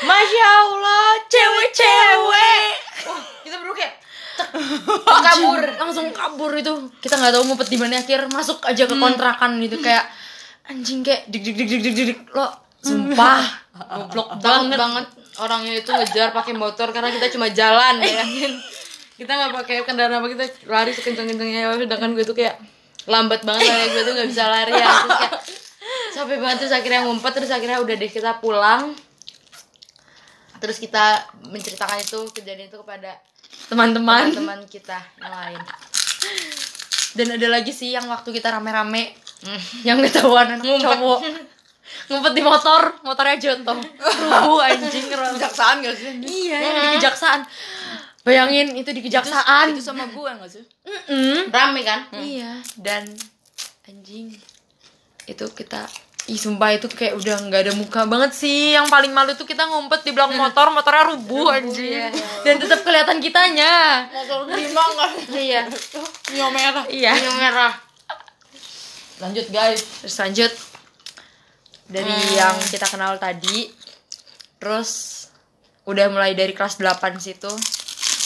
Masya 0.07 0.47
allah 0.47 1.07
cewek-cewek. 1.26 2.67
Wah, 3.11 3.23
kita 3.43 3.57
berdua 3.59 3.76
kayak 3.76 3.95
cek, 4.38 4.49
kabur. 5.26 5.61
Langsung 5.81 6.07
kabur 6.14 6.52
itu. 6.55 6.73
Kita 7.02 7.19
nggak 7.19 7.33
tahu 7.35 7.43
ngumpet 7.50 7.69
di 7.69 7.79
mana 7.81 7.99
akhir. 7.99 8.31
Masuk 8.31 8.62
aja 8.62 8.87
ke 8.87 8.95
kontrakan 8.95 9.59
gitu 9.64 9.83
kayak 9.83 10.07
anjing 10.71 11.02
kayak 11.02 11.26
dik 11.26 11.43
dik 11.43 11.55
dik 11.59 11.69
dik 11.69 11.81
dik 11.83 12.07
dik, 12.14 12.21
lo. 12.37 12.47
Sumpah. 12.81 13.43
Goblok 13.97 14.38
banget. 14.38 14.79
Banget 14.79 15.07
orangnya 15.40 15.73
itu 15.81 15.90
ngejar 15.90 16.35
pakai 16.37 16.52
motor 16.52 16.93
karena 16.93 17.09
kita 17.09 17.33
cuma 17.33 17.49
jalan 17.49 18.02
bayangin 18.02 18.52
kita 19.21 19.31
nggak 19.31 19.52
pakai 19.62 19.76
kendaraan 19.88 20.21
apa 20.21 20.29
kita 20.33 20.45
lari 20.69 20.93
sekencang-kencangnya 20.93 21.76
sedangkan 21.76 22.12
gue 22.17 22.25
tuh 22.25 22.37
kayak 22.37 22.61
lambat 23.11 23.43
banget 23.43 23.67
lari 23.67 23.87
gue 23.88 24.02
tuh 24.02 24.12
nggak 24.14 24.29
bisa 24.31 24.45
lari 24.47 24.73
ya. 24.73 24.87
Terus 24.87 25.19
kayak 25.19 25.35
capek 26.12 26.37
banget 26.38 26.57
terus 26.59 26.73
akhirnya 26.73 27.00
ngumpet 27.02 27.33
terus 27.35 27.50
akhirnya 27.50 27.79
udah 27.79 27.95
deh 27.95 28.11
kita 28.11 28.33
pulang. 28.38 28.95
Terus 30.57 30.76
kita 30.76 31.05
menceritakan 31.43 31.99
itu 31.99 32.21
kejadian 32.31 32.69
itu 32.69 32.79
kepada 32.79 33.19
teman-teman. 33.67 34.31
teman-teman 34.31 34.61
kita 34.64 34.99
yang 35.17 35.33
lain. 35.33 35.61
Dan 37.11 37.26
ada 37.35 37.49
lagi 37.50 37.73
sih 37.73 37.90
yang 37.90 38.07
waktu 38.07 38.31
kita 38.31 38.50
rame-rame 38.50 39.19
Hmm. 39.40 39.57
yang 39.83 39.97
ketahuan 40.05 40.52
anak 40.52 40.61
Ngumpet. 40.61 40.85
cowok. 40.85 41.21
Ngumpet 42.12 42.33
di 42.37 42.43
motor 42.45 42.93
motornya 43.00 43.40
jonto 43.40 43.73
rubuh 44.21 44.61
anjing 44.61 45.09
kejaksaan 45.09 45.81
gak 45.81 45.97
sih? 45.97 46.12
Iya 46.21 46.57
yang 46.61 46.75
di 46.76 46.88
kejaksaan 47.00 47.40
bayangin 48.26 48.76
itu 48.76 48.90
di 48.92 49.00
kejaksaan. 49.00 49.72
itu 49.72 49.82
sama 49.82 50.08
gue 50.08 50.30
gak 50.30 50.50
sih? 50.50 50.64
Mm-mm. 50.84 51.48
rame 51.48 51.80
kan? 51.82 52.08
Iya. 52.14 52.60
Dan 52.76 53.08
anjing. 53.88 54.36
Itu 55.24 55.46
kita 55.52 55.88
Ih 56.28 56.36
sumpah 56.36 56.76
itu 56.76 56.86
kayak 56.86 57.16
udah 57.16 57.42
nggak 57.48 57.60
ada 57.66 57.72
muka 57.74 58.06
banget 58.06 58.36
sih. 58.36 58.76
Yang 58.76 58.92
paling 58.92 59.10
malu 59.10 59.34
tuh 59.34 59.48
kita 59.48 59.66
ngumpet 59.66 60.04
di 60.04 60.12
belakang 60.14 60.38
motor 60.38 60.68
Motornya 60.70 61.16
rubuh 61.16 61.48
anjir 61.50 62.12
iya. 62.12 62.12
Dan 62.46 62.60
tetap 62.60 62.86
kelihatan 62.86 63.18
kitanya. 63.18 64.06
Motor 64.12 64.46
lima 64.52 64.82
nggak? 64.84 65.10
Iya. 65.32 65.62
Nyo 66.36 66.46
merah. 66.52 66.84
Iya. 66.86 67.12
Yang 67.18 67.36
merah. 67.40 67.72
Lanjut 69.18 69.46
guys. 69.48 69.80
Terus 70.04 70.16
lanjut. 70.20 70.52
Dari 71.88 72.14
yang 72.36 72.54
kita 72.68 72.86
kenal 72.86 73.16
tadi. 73.18 73.72
Terus 74.60 75.20
Udah 75.88 76.06
mulai 76.12 76.36
dari 76.38 76.52
kelas 76.54 76.78
8 76.78 77.18
situ 77.18 77.50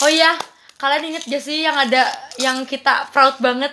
Oh 0.03 0.11
iya 0.11 0.35
Kalian 0.75 1.15
inget 1.15 1.23
gak 1.29 1.43
sih 1.43 1.63
yang 1.63 1.77
ada 1.79 2.11
Yang 2.35 2.75
kita 2.75 3.07
proud 3.15 3.39
banget? 3.39 3.71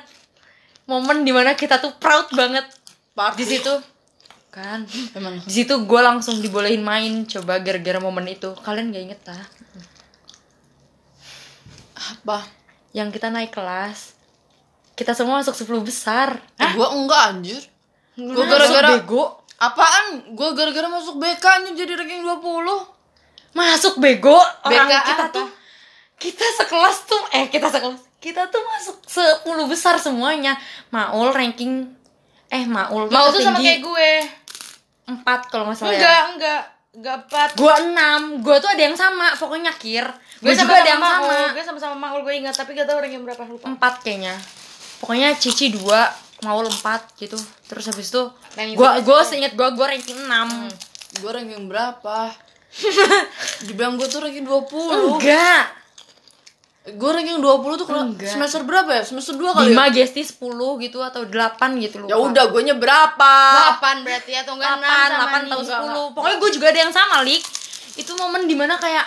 Momen 0.86 1.22
di 1.26 1.30
mana 1.30 1.54
kita 1.54 1.78
tuh 1.78 1.94
proud 1.94 2.26
banget. 2.34 2.66
Party. 3.14 3.38
Di 3.38 3.44
situ. 3.46 3.74
Kan 4.50 4.82
emang. 5.14 5.38
Di 5.40 5.52
situ 5.62 5.78
gue 5.78 6.00
langsung 6.02 6.42
dibolehin 6.42 6.82
main 6.82 7.22
coba 7.24 7.62
gara-gara 7.62 8.02
momen 8.02 8.26
itu. 8.26 8.50
Kalian 8.66 8.90
gak 8.90 9.02
inget 9.06 9.20
tak 9.22 9.46
apa? 12.02 12.44
Yang 12.92 13.18
kita 13.18 13.28
naik 13.32 13.54
kelas. 13.54 14.18
Kita 14.92 15.16
semua 15.16 15.40
masuk 15.40 15.56
10 15.56 15.80
besar. 15.86 16.36
Eh, 16.60 16.70
gua 16.76 16.92
enggak 16.92 17.22
anjir. 17.32 17.62
Masuk 18.18 18.44
gara-gara 18.44 18.88
bego. 18.98 19.40
Apaan? 19.56 20.36
Gua 20.36 20.52
gara-gara 20.52 20.90
masuk 20.90 21.16
BK 21.16 21.44
nih 21.64 21.72
jadi 21.78 21.92
ranking 21.96 22.26
20 22.26 22.42
masuk 23.52 24.00
bego? 24.00 24.40
Orang 24.64 24.88
BK 24.88 24.96
kita 25.12 25.24
tuh 25.28 25.46
kita 26.18 26.46
sekelas 26.60 26.96
tuh 27.08 27.22
eh 27.34 27.46
kita 27.48 27.68
sekelas. 27.68 28.00
Kita 28.22 28.46
tuh 28.46 28.62
masuk 28.62 28.96
10 29.46 29.72
besar 29.72 29.98
semuanya. 29.98 30.54
Maul 30.94 31.34
ranking 31.34 31.90
eh 32.52 32.68
maul 32.68 33.08
mau 33.08 33.32
tuh 33.32 33.40
sama 33.40 33.58
kayak 33.58 33.80
gue. 33.82 34.10
Empat 35.08 35.50
kalau 35.50 35.68
nggak 35.70 35.78
salah 35.78 35.92
ya. 35.92 35.98
Enggak 35.98 36.22
enggak. 36.36 36.62
Enggak 36.92 37.16
empat. 37.26 37.48
Gue 37.58 37.74
enam. 37.88 38.22
Gue 38.44 38.56
tuh 38.62 38.70
ada 38.70 38.82
yang 38.84 38.96
sama 38.96 39.34
pokoknya 39.34 39.72
kir 39.76 40.06
gue 40.42 40.50
gue 40.50 40.58
juga 40.58 40.74
ada 40.74 40.90
yang 40.90 41.02
Maul. 41.02 41.30
sama. 41.30 41.54
Gue 41.54 41.64
sama 41.64 41.78
sama 41.78 41.96
Maul 41.96 42.20
gue 42.26 42.34
ingat. 42.34 42.54
Tapi 42.54 42.74
gak 42.74 42.86
tau 42.90 42.98
orang 42.98 43.12
yang 43.14 43.22
berapa 43.22 43.42
lupa. 43.46 43.66
Empat 43.66 44.02
kayaknya. 44.02 44.34
Pokoknya 45.02 45.34
cici 45.34 45.74
dua 45.74 46.10
maul 46.42 46.66
empat 46.66 47.14
gitu. 47.18 47.38
Terus 47.70 47.86
habis 47.90 48.10
itu 48.10 48.22
Ranking 48.58 48.76
gue 48.78 48.90
gue 49.02 49.18
seinget 49.26 49.52
gue 49.54 49.68
gue 49.74 49.86
ranking 49.86 50.18
enam. 50.26 50.70
Gua 51.20 51.36
ranking 51.36 51.68
berapa? 51.68 52.32
Dibilang 53.68 54.00
gua 54.00 54.08
tuh 54.08 54.24
ranking 54.24 54.48
20 54.48 55.20
enggak 55.20 55.64
gua 56.84 57.10
ranking 57.14 57.38
20 57.38 57.78
tuh 57.78 57.86
kalau 57.86 58.02
Enggak. 58.04 58.26
semester 58.26 58.62
berapa 58.62 58.90
ya? 58.90 59.02
Semester 59.02 59.34
2 59.34 59.52
kali 59.52 59.70
lima 59.70 59.86
ya 59.86 59.90
gesti 59.96 60.24
sepuluh 60.24 60.76
gitu 60.76 60.98
atau 60.98 61.22
delapan 61.22 61.78
gitu 61.78 62.00
loh 62.00 62.06
ya 62.06 62.16
udah 62.18 62.50
guanya 62.50 62.74
berapa? 62.74 63.32
Delapan 63.54 64.02
berarti 64.02 64.32
atau 64.34 64.54
enggak 64.54 64.68
enam 64.68 64.82
delapan 64.82 64.90
sama 64.90 65.14
delapan 65.14 65.38
nih. 65.38 65.46
atau 65.46 65.56
Enggak, 65.56 65.78
sepuluh. 65.78 66.06
pokoknya 66.10 66.36
gue 66.36 66.50
juga 66.50 66.66
ada 66.68 66.80
yang 66.80 66.90
sama 66.90 67.22
lik. 67.22 67.42
Itu 67.94 68.10
momen 68.16 68.44
di 68.44 68.54
mana 68.54 68.76
kayak 68.76 69.06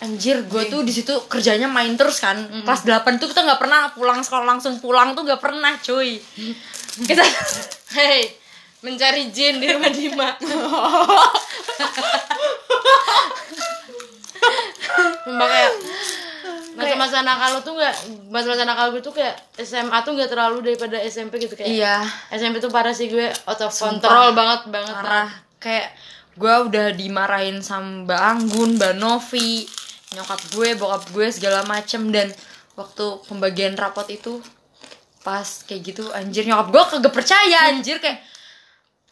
anjir 0.00 0.42
gue 0.42 0.62
tuh 0.66 0.80
di 0.80 0.90
situ 0.90 1.12
kerjanya 1.28 1.68
main 1.68 1.94
terus 1.94 2.18
kan. 2.18 2.34
Kelas 2.66 2.82
8 2.82 3.22
tuh 3.22 3.28
kita 3.28 3.44
nggak 3.44 3.60
pernah 3.60 3.92
pulang 3.92 4.18
sekolah 4.18 4.44
langsung 4.48 4.80
pulang 4.82 5.14
tuh 5.14 5.22
nggak 5.22 5.38
pernah 5.38 5.78
cuy. 5.78 6.18
Kita 7.00 7.22
Hei, 7.94 8.22
mencari 8.80 9.28
jin 9.30 9.58
di 9.58 9.66
rumah 9.68 9.90
Dima. 9.90 10.28
Sumpah 15.26 15.48
kayak 15.48 15.72
masa-masa 16.74 17.20
nakal 17.20 17.50
lo 17.58 17.60
tuh 17.60 17.74
nggak 17.76 17.94
masa-masa 18.32 18.62
nakal 18.64 18.86
gue 18.94 19.02
tuh 19.04 19.12
kayak 19.12 19.36
SMA 19.60 19.98
tuh 20.06 20.16
nggak 20.16 20.30
terlalu 20.32 20.64
daripada 20.64 20.96
SMP 21.02 21.36
gitu 21.42 21.52
kayak 21.58 21.68
iya. 21.68 22.00
SMP 22.32 22.62
tuh 22.62 22.72
parah 22.72 22.94
sih 22.94 23.10
gue 23.10 23.28
out 23.28 23.60
of 23.60 23.74
control 23.74 24.32
banget 24.32 24.70
banget 24.72 24.94
parah. 24.96 25.28
kayak 25.60 25.92
gue 26.40 26.54
udah 26.72 26.86
dimarahin 26.96 27.60
sama 27.60 28.08
Mbak 28.08 28.20
Anggun, 28.22 28.70
Mbak 28.80 28.94
Novi, 28.96 29.68
nyokap 30.16 30.40
gue, 30.56 30.68
bokap 30.78 31.04
gue 31.12 31.26
segala 31.28 31.66
macem. 31.68 32.08
Dan 32.08 32.32
waktu 32.78 33.04
pembagian 33.28 33.76
rapot 33.76 34.08
itu 34.08 34.40
pas 35.20 35.44
kayak 35.68 35.82
gitu 35.84 36.04
anjir 36.16 36.48
nyokap 36.48 36.72
gue 36.72 36.82
kagak 36.96 37.12
percaya 37.12 37.68
anjir 37.68 38.00
kayak 38.00 38.24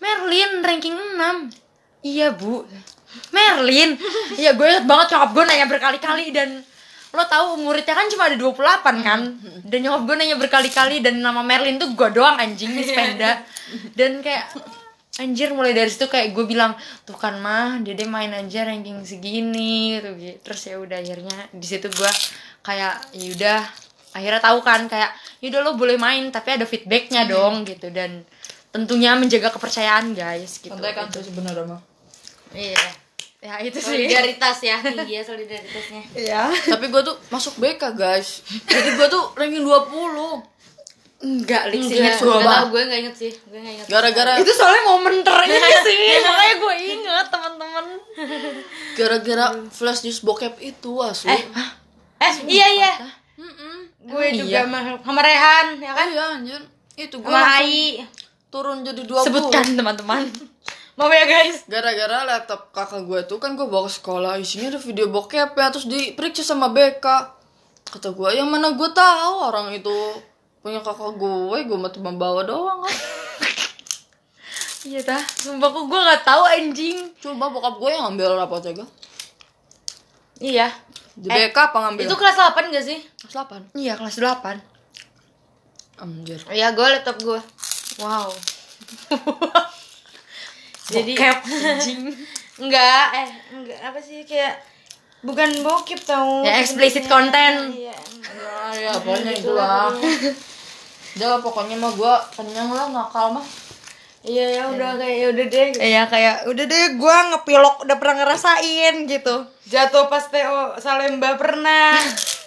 Merlin 0.00 0.64
ranking 0.64 0.96
6 0.96 1.52
iya 2.00 2.32
bu 2.32 2.64
Merlin? 3.32 3.96
Iya 4.36 4.52
gue 4.54 4.66
inget 4.66 4.86
banget 4.86 5.16
nyokap 5.16 5.30
gue 5.32 5.44
nanya 5.48 5.66
berkali-kali 5.66 6.30
dan 6.32 6.60
lo 7.08 7.24
tahu 7.24 7.64
muridnya 7.64 7.96
kan 7.96 8.06
cuma 8.12 8.28
ada 8.28 8.36
28 8.36 9.06
kan? 9.06 9.20
Dan 9.64 9.78
nyokap 9.84 10.02
gue 10.04 10.14
nanya 10.20 10.36
berkali-kali 10.36 11.00
dan 11.00 11.20
nama 11.24 11.40
Merlin 11.40 11.80
tuh 11.80 11.96
gue 11.96 12.08
doang 12.12 12.36
anjing 12.36 12.72
di 12.72 12.84
sepeda 12.84 13.42
dan 13.96 14.20
kayak 14.20 14.52
anjir 15.18 15.50
mulai 15.50 15.74
dari 15.74 15.90
situ 15.90 16.06
kayak 16.06 16.30
gue 16.30 16.46
bilang 16.46 16.78
tuh 17.02 17.18
kan 17.18 17.42
mah 17.42 17.82
dede 17.82 18.06
main 18.06 18.30
aja 18.30 18.62
ranking 18.62 19.02
segini 19.02 19.98
gitu 19.98 20.14
gitu. 20.14 20.38
Terus 20.46 20.60
ya 20.68 20.76
udah 20.78 20.98
akhirnya 21.02 21.38
di 21.50 21.66
situ 21.66 21.90
gue 21.90 22.12
kayak 22.62 23.16
ya 23.16 23.28
udah. 23.34 23.60
Akhirnya 24.08 24.40
tahu 24.40 24.64
kan 24.64 24.88
kayak 24.88 25.12
yaudah 25.44 25.60
lo 25.68 25.70
boleh 25.76 26.00
main 26.00 26.32
tapi 26.32 26.56
ada 26.56 26.64
feedbacknya 26.64 27.28
dong 27.28 27.66
gitu. 27.68 27.92
Dan 27.92 28.24
tentunya 28.72 29.12
menjaga 29.18 29.52
kepercayaan 29.52 30.16
guys 30.16 30.62
gitu. 30.64 30.72
Santai 30.72 30.96
kan 30.96 31.12
tuh 31.12 31.20
sebenarnya 31.20 31.66
mah 31.66 31.82
iya. 32.54 32.84
Ya 33.38 33.54
itu 33.62 33.78
sih. 33.78 34.02
Solidaritas 34.02 34.58
ya 34.66 34.82
tinggi 34.82 35.14
ya 35.14 35.22
solidaritasnya. 35.22 36.02
Ya 36.18 36.42
tapi 36.50 36.90
gua 36.90 37.06
tuh 37.06 37.14
masuk 37.30 37.54
BK 37.62 37.94
guys. 37.94 38.42
Jadi 38.66 38.98
gua 38.98 39.06
tuh 39.06 39.30
ranking 39.38 39.62
20 39.62 40.58
enggak 41.18 41.70
lik 41.70 41.82
sih. 41.86 41.98
Enggak, 41.98 42.18
inget 42.18 42.22
gue 42.22 42.66
gue 42.74 42.82
nggak 42.82 43.00
inget 43.02 43.16
sih. 43.18 43.32
Gue 43.46 43.58
nggak 43.62 43.74
inget 43.78 43.86
gara-gara 43.86 44.32
itu 44.42 44.52
soalnya 44.54 44.82
momen 44.90 45.14
teringat 45.22 45.82
sih. 45.86 45.98
Makanya 46.18 46.54
gue 46.58 46.74
inget 46.82 47.26
teman-teman. 47.30 47.84
Gara-gara 48.98 49.46
flash 49.70 50.02
news 50.02 50.18
bokep 50.22 50.58
itu 50.58 50.92
asli 51.02 51.30
eh 51.30 51.42
eh 52.18 52.34
iya 52.50 52.66
iya. 52.74 52.92
gue 54.08 54.18
Emang 54.18 54.34
juga 54.34 54.50
iya? 54.50 54.66
sama, 54.66 54.78
sama 54.98 55.20
Rehan 55.22 55.66
ya 55.78 55.92
kan? 55.94 56.06
Iya 56.10 56.24
anjir. 56.42 56.62
Itu 56.98 57.22
gua 57.22 57.38
sama 57.38 58.02
turun 58.48 58.80
jadi 58.80 59.02
20 59.04 59.28
sebutkan 59.28 59.64
teman-teman 59.76 60.24
mau 60.98 61.06
ya 61.14 61.24
guys. 61.30 61.62
Gara-gara 61.70 62.26
laptop 62.26 62.74
kakak 62.74 63.06
gue 63.06 63.20
tuh 63.30 63.38
kan 63.38 63.54
gue 63.54 63.70
bawa 63.70 63.86
ke 63.86 64.02
sekolah. 64.02 64.34
Isinya 64.42 64.74
ada 64.74 64.80
video 64.82 65.06
bokep 65.06 65.54
ya 65.54 65.70
terus 65.70 65.86
diperiksa 65.86 66.42
sama 66.42 66.74
BK 66.74 67.06
kata 67.88 68.12
gue 68.12 68.28
yang 68.36 68.50
mana 68.50 68.76
gue 68.76 68.90
tahu 68.92 69.34
orang 69.48 69.72
itu 69.72 69.94
punya 70.60 70.82
kakak 70.84 71.16
gue 71.16 71.58
gue 71.64 71.78
mati 71.78 72.02
membawa 72.02 72.42
doang 72.42 72.82
kan. 72.82 72.96
Iya 74.86 75.02
dah 75.02 75.18
sumpah 75.20 75.74
kok 75.74 75.84
gue 75.90 76.00
nggak 76.00 76.22
tahu 76.22 76.42
anjing. 76.48 76.98
Coba 77.18 77.50
bokap 77.50 77.78
gue 77.82 77.90
yang 77.94 78.02
ngambil 78.10 78.38
rapotnya 78.38 78.72
gue 78.82 78.88
iya. 80.38 80.70
Di 81.18 81.26
BK 81.26 81.50
apa 81.50 81.78
ngambil? 81.82 82.06
itu 82.06 82.14
kelas 82.14 82.38
8 82.38 82.70
gak 82.70 82.86
sih? 82.86 82.98
Kelas 83.26 83.34
8 83.74 83.74
iya 83.74 83.98
kelas 83.98 84.22
8 84.22 85.98
anjir. 85.98 86.38
Iya 86.46 86.70
gue 86.78 86.86
laptop 86.94 87.18
gue 87.22 87.40
wow 87.98 88.30
Jadi- 90.88 91.14
Bokep, 91.14 91.38
anjing? 91.74 92.00
Enggak 92.58 93.04
eh 93.14 93.28
enggak 93.52 93.78
apa 93.84 93.98
sih 94.00 94.24
kayak 94.24 94.58
bukan 95.20 95.62
bokep 95.62 96.00
tau. 96.02 96.42
Ya, 96.42 96.58
explicit 96.58 97.06
content. 97.06 97.70
iya 97.70 97.94
ya, 98.74 98.88
ya 98.88 98.90
pokoknya 98.94 99.32
itulah 99.32 99.94
udah 101.14 101.38
pokoknya 101.38 101.74
mah 101.74 101.90
gue 101.90 102.14
kenyang 102.34 102.70
lah 102.70 102.86
nakal 102.88 103.30
mah. 103.32 103.46
Iya 104.18 104.44
ya 104.50 104.62
udah 104.66 104.98
kayak 104.98 105.16
ya 105.16 105.26
udah 105.30 105.46
deh 105.46 105.66
Iya 105.78 106.02
kayak 106.06 106.36
udah 106.46 106.64
deh 106.66 106.84
gue 106.94 107.16
ngepilok 107.30 107.76
udah 107.86 107.96
pernah 107.96 108.16
ngerasain 108.18 108.94
gitu. 109.04 109.36
Jatuh 109.64 110.06
pas 110.06 110.24
TO 110.24 110.78
Salemba 110.78 111.36
pernah. 111.36 111.94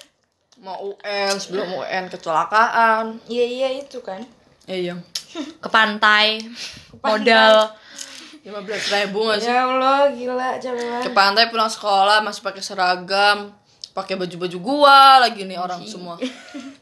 Mau 0.65 0.93
UN 0.93 1.33
sebelum 1.36 1.74
UN 1.74 2.05
kecelakaan. 2.07 3.17
Iya 3.25 3.45
iya 3.45 3.67
itu 3.79 4.00
kan. 4.01 4.21
Iya 4.65 5.00
ke 5.33 5.69
pantai. 5.69 6.43
modal 7.01 7.71
lima 8.41 8.60
belas 8.65 8.83
ribu 8.89 9.29
gak 9.29 9.38
sih? 9.38 9.50
Ya 9.53 9.69
Allah 9.69 10.10
gila 10.10 10.50
capek 10.57 10.81
banget 10.81 11.05
ke 11.05 11.12
pantai 11.13 11.43
pulang 11.53 11.69
sekolah 11.69 12.25
masih 12.25 12.41
pakai 12.41 12.62
seragam 12.65 13.53
pakai 13.93 14.17
baju-baju 14.17 14.57
gua 14.57 15.21
lagi 15.21 15.45
nih 15.45 15.62
orang 15.62 15.86
semua. 15.86 16.17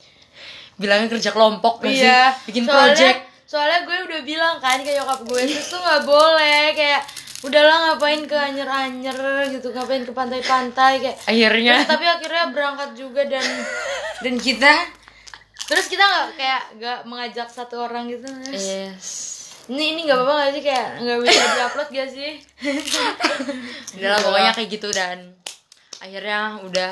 Bilangnya 0.79 1.11
kerja 1.11 1.35
kelompok 1.35 1.83
gak 1.83 1.91
iya. 1.91 2.31
Sih 2.31 2.53
bikin 2.53 2.63
soalnya, 2.63 2.95
project. 2.95 3.19
soalnya 3.43 3.79
gue 3.83 3.97
udah 4.07 4.21
bilang 4.23 4.55
kan 4.63 4.79
ke 4.79 4.95
nyokap 4.95 5.19
gue 5.27 5.41
terus 5.51 5.67
tuh 5.67 5.81
nggak 5.83 6.03
boleh 6.07 6.71
kayak 6.71 7.01
udahlah 7.43 7.75
ngapain 7.91 8.23
ke 8.23 8.37
anyer-anyer 8.37 9.19
gitu 9.51 9.75
ngapain 9.75 10.03
ke 10.07 10.13
pantai-pantai 10.15 11.03
kayak. 11.03 11.17
Akhirnya? 11.27 11.83
Terus, 11.83 11.91
tapi 11.91 12.05
akhirnya 12.07 12.45
berangkat 12.55 12.89
juga 12.95 13.21
dan 13.27 13.43
dan 14.23 14.35
kita? 14.39 14.73
Terus 15.67 15.85
kita 15.91 16.03
nggak 16.07 16.27
kayak 16.39 16.63
nggak 16.79 16.99
mengajak 17.03 17.47
satu 17.51 17.83
orang 17.83 18.07
gitu 18.07 18.31
Mas. 18.31 18.63
yes 18.63 19.38
ini 19.69 19.93
ini 19.93 20.01
nggak 20.03 20.17
apa-apa 20.17 20.49
sih? 20.49 20.61
Kayak 20.61 20.87
nggak 20.99 21.17
bisa 21.21 21.41
diupload 21.53 21.89
gak 21.89 22.09
sih? 22.09 22.31
Udah 23.95 24.09
lah 24.09 24.19
pokoknya 24.19 24.51
kayak 24.51 24.69
gitu 24.71 24.89
dan 24.89 25.17
akhirnya 25.97 26.57
udah. 26.59 26.91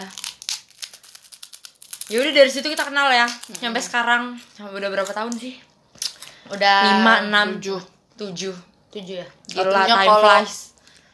Ya 2.07 2.17
udah 2.17 2.33
dari 2.33 2.47
situ 2.47 2.63
kita 2.65 2.85
kenal 2.85 3.09
ya. 3.09 3.27
Sampai 3.51 3.81
sekarang. 3.81 4.37
Sampai 4.53 4.77
udah 4.77 4.89
berapa 4.89 5.09
tahun 5.09 5.33
sih? 5.35 5.57
Udah 6.47 6.77
lima 6.95 7.13
enam 7.25 7.47
tujuh. 7.57 7.81
tujuh. 8.15 8.55
Tujuh 8.87 9.15
ya? 9.19 9.27
Gila 9.51 9.83
time 9.83 10.05
kalau- 10.05 10.23
flies. 10.23 10.55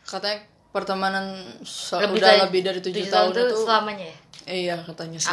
katanya 0.04 0.38
pertemanan 0.70 1.26
se- 1.62 1.96
Lebih 1.96 2.20
udah 2.20 2.28
dari 2.28 2.40
lebih 2.44 2.62
dari 2.62 2.80
tujuh 2.80 3.02
tujuh 3.02 3.10
tahun 3.10 3.30
itu 3.32 3.56
selamanya 3.58 4.06
ya? 4.06 4.18
Iya 4.44 4.76
katanya 4.84 5.18
sih 5.18 5.32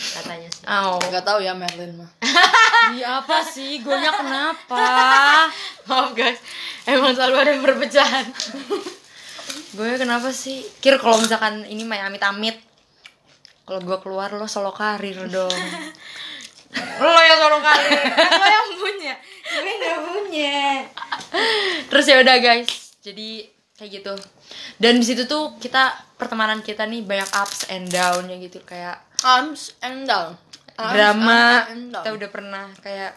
katanya 0.00 0.48
sih. 0.48 0.64
Oh 0.64 0.96
nggak 0.96 1.24
tahu 1.24 1.38
ya 1.44 1.52
Merlin 1.52 2.00
mah. 2.00 2.10
Iya 2.90 3.22
apa 3.22 3.44
sih? 3.46 3.78
Gue 3.84 3.94
kenapa? 3.94 4.82
Maaf 5.88 6.10
guys. 6.16 6.40
Emang 6.88 7.14
selalu 7.14 7.36
ada 7.38 7.52
perpecahan 7.62 8.26
gue 9.70 9.90
kenapa 9.98 10.34
sih? 10.34 10.66
Kir 10.82 10.98
kalau 10.98 11.22
misalkan 11.22 11.62
ini 11.70 11.86
mah 11.86 12.02
amit 12.02 12.22
amit 12.26 12.56
kalau 13.62 13.78
gue 13.86 13.98
keluar 14.02 14.34
lo 14.34 14.50
solo 14.50 14.74
karir 14.74 15.30
dong. 15.30 15.50
Lo 17.02 17.18
yang 17.18 17.38
sorong 17.42 17.66
kali 17.66 17.86
kan 18.14 18.30
lo 18.38 18.46
yang 18.46 18.70
punya. 18.78 19.14
Gue 19.42 19.72
nggak 19.74 19.98
punya. 20.06 20.86
Terus 21.90 22.04
ya 22.06 22.22
udah 22.22 22.36
guys. 22.38 22.94
Jadi 23.02 23.42
kayak 23.74 23.90
gitu. 23.90 24.14
Dan 24.78 25.02
di 25.02 25.06
situ 25.10 25.26
tuh 25.26 25.58
kita 25.58 25.90
pertemanan 26.14 26.62
kita 26.62 26.86
nih 26.86 27.02
banyak 27.02 27.26
ups 27.26 27.74
and 27.74 27.90
downnya 27.90 28.38
gitu. 28.38 28.62
Kayak 28.62 29.02
arms 29.22 29.76
and 29.80 30.04
down 30.04 30.36
Arms 30.74 30.92
drama 30.92 31.40
and 31.68 31.92
down. 31.92 32.02
kita 32.02 32.10
udah 32.14 32.28
pernah 32.30 32.64
kayak 32.80 33.12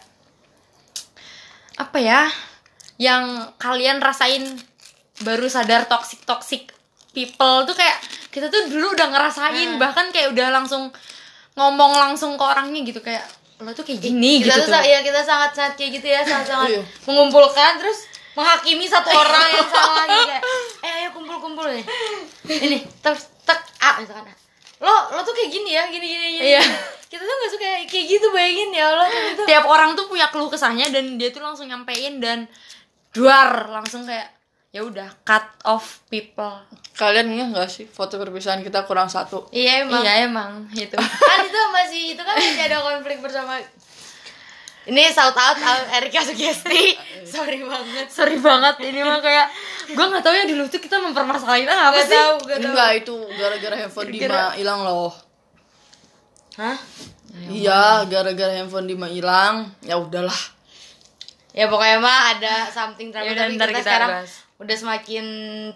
apa 1.74 1.98
ya 1.98 2.28
yang 2.96 3.24
kalian 3.56 3.98
rasain 3.98 4.46
baru 5.20 5.46
sadar 5.46 5.86
toxic 5.86 6.22
toxic 6.22 6.70
people 7.10 7.66
tuh 7.66 7.74
kayak 7.74 7.98
kita 8.30 8.46
tuh 8.46 8.66
dulu 8.66 8.94
udah 8.94 9.10
ngerasain 9.10 9.78
bahkan 9.78 10.10
kayak 10.10 10.30
udah 10.30 10.50
langsung 10.50 10.90
ngomong 11.54 11.92
langsung 11.94 12.34
ke 12.34 12.44
orangnya 12.44 12.82
gitu 12.82 12.98
kayak 12.98 13.22
lo 13.58 13.70
tuh 13.70 13.86
kayak 13.86 14.02
gini 14.02 14.42
kita 14.42 14.50
gitu 14.52 14.66
tuh 14.66 14.74
tuh. 14.74 14.82
ya 14.82 14.98
kita 15.00 15.22
sangat 15.22 15.50
sangat 15.54 15.74
kayak 15.78 15.90
gitu 15.98 16.06
ya 16.10 16.20
sangat 16.20 16.46
sangat 16.46 16.68
Iya. 16.74 16.82
mengumpulkan 17.06 17.78
terus 17.78 17.98
menghakimi 18.34 18.86
satu 18.86 19.10
orang 19.22 19.46
yang 19.48 19.68
salah 19.70 20.04
gitu 20.04 20.22
kayak 20.26 20.42
eh 20.82 20.92
ayo 21.00 21.08
kumpul 21.14 21.38
kumpul 21.38 21.66
nih 21.70 21.84
ini 22.50 22.78
terus 23.00 23.30
tek 23.46 23.62
ah 23.78 23.94
misalkan. 23.98 24.34
Lo 24.84 24.96
lo 25.16 25.20
tuh 25.24 25.32
kayak 25.32 25.50
gini 25.50 25.70
ya 25.72 25.88
gini 25.88 26.06
gini 26.06 26.26
gini. 26.36 26.48
Iya. 26.52 26.62
kita 27.08 27.22
tuh 27.22 27.34
gak 27.40 27.50
suka 27.54 27.66
kayak 27.88 28.06
gitu 28.10 28.26
bayangin 28.34 28.70
ya 28.74 28.84
Allah 28.92 29.06
kayak 29.08 29.24
gitu. 29.32 29.42
Tiap 29.48 29.64
orang 29.64 29.96
tuh 29.96 30.04
punya 30.10 30.28
keluh 30.28 30.52
kesahnya 30.52 30.92
dan 30.92 31.16
dia 31.16 31.32
tuh 31.32 31.40
langsung 31.40 31.64
nyampein 31.64 32.20
dan 32.20 32.44
duar 33.16 33.70
langsung 33.70 34.04
kayak 34.04 34.28
ya 34.74 34.82
udah 34.82 35.08
cut 35.22 35.46
off 35.64 36.02
people. 36.10 36.58
Kalian 36.98 37.30
ingat 37.30 37.48
nggak 37.54 37.70
sih 37.70 37.86
foto 37.86 38.18
perpisahan 38.18 38.60
kita 38.60 38.84
kurang 38.84 39.06
satu? 39.06 39.46
Iya 39.54 39.86
emang. 39.86 40.02
Iya 40.02 40.12
emang 40.26 40.50
itu 40.74 40.98
kan 41.30 41.38
itu 41.46 41.60
masih 41.70 42.02
itu 42.18 42.22
kan 42.22 42.34
masih 42.34 42.62
ada 42.66 42.78
konflik 42.82 43.18
bersama 43.22 43.62
ini 44.84 45.08
shout 45.08 45.32
out 45.32 45.56
out 45.56 45.86
Erika 45.96 46.20
Sugesti. 46.20 46.92
Sorry 47.34 47.64
banget. 47.64 48.06
Sorry 48.12 48.36
banget 48.36 48.76
ini 48.84 49.00
mah 49.00 49.18
kayak 49.18 49.48
gue 49.88 50.04
nggak 50.04 50.22
tahu 50.24 50.34
ya 50.36 50.44
dulu 50.44 50.64
tuh 50.68 50.80
kita 50.80 50.96
mempermasalahin 51.00 51.68
apa 51.68 51.92
gak 51.92 52.08
sih? 52.08 52.16
tahu 52.16 52.34
gak 52.48 52.58
tahu. 52.60 52.70
enggak 52.72 52.90
itu 53.00 53.16
gara-gara 53.36 53.76
handphone 53.80 54.08
Dima 54.12 54.52
hilang 54.56 54.80
loh. 54.84 55.12
Hah? 56.60 56.76
Iya 57.48 58.04
gara-gara 58.06 58.52
handphone 58.52 58.86
Dima 58.86 59.08
hilang. 59.08 59.72
Ya 59.80 59.96
udahlah. 59.96 60.40
Ya 61.54 61.70
pokoknya 61.70 62.02
mah 62.02 62.34
ada 62.34 62.66
something 62.66 63.14
trouble 63.14 63.30
Yaudah, 63.30 63.46
tapi 63.46 63.54
kita, 63.54 63.66
kita 63.70 63.80
sekarang 63.86 64.10
bahas. 64.10 64.32
udah 64.58 64.76
semakin 64.76 65.24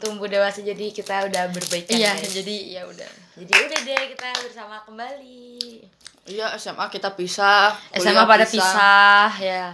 tumbuh 0.02 0.26
dewasa 0.26 0.58
jadi 0.58 0.90
kita 0.90 1.30
udah 1.30 1.54
berbaikan 1.54 1.94
iya 1.94 2.18
guys. 2.18 2.34
jadi 2.34 2.56
ya 2.66 2.82
udah. 2.82 3.10
Jadi 3.38 3.52
udah 3.54 3.80
deh 3.86 4.02
kita 4.10 4.28
bersama 4.42 4.82
kembali 4.82 5.86
iya 6.28 6.52
SMA 6.60 6.86
kita 6.92 7.16
pisah 7.16 7.72
SMA 7.96 8.24
pada 8.28 8.44
pisah. 8.44 9.32
ya. 9.40 9.72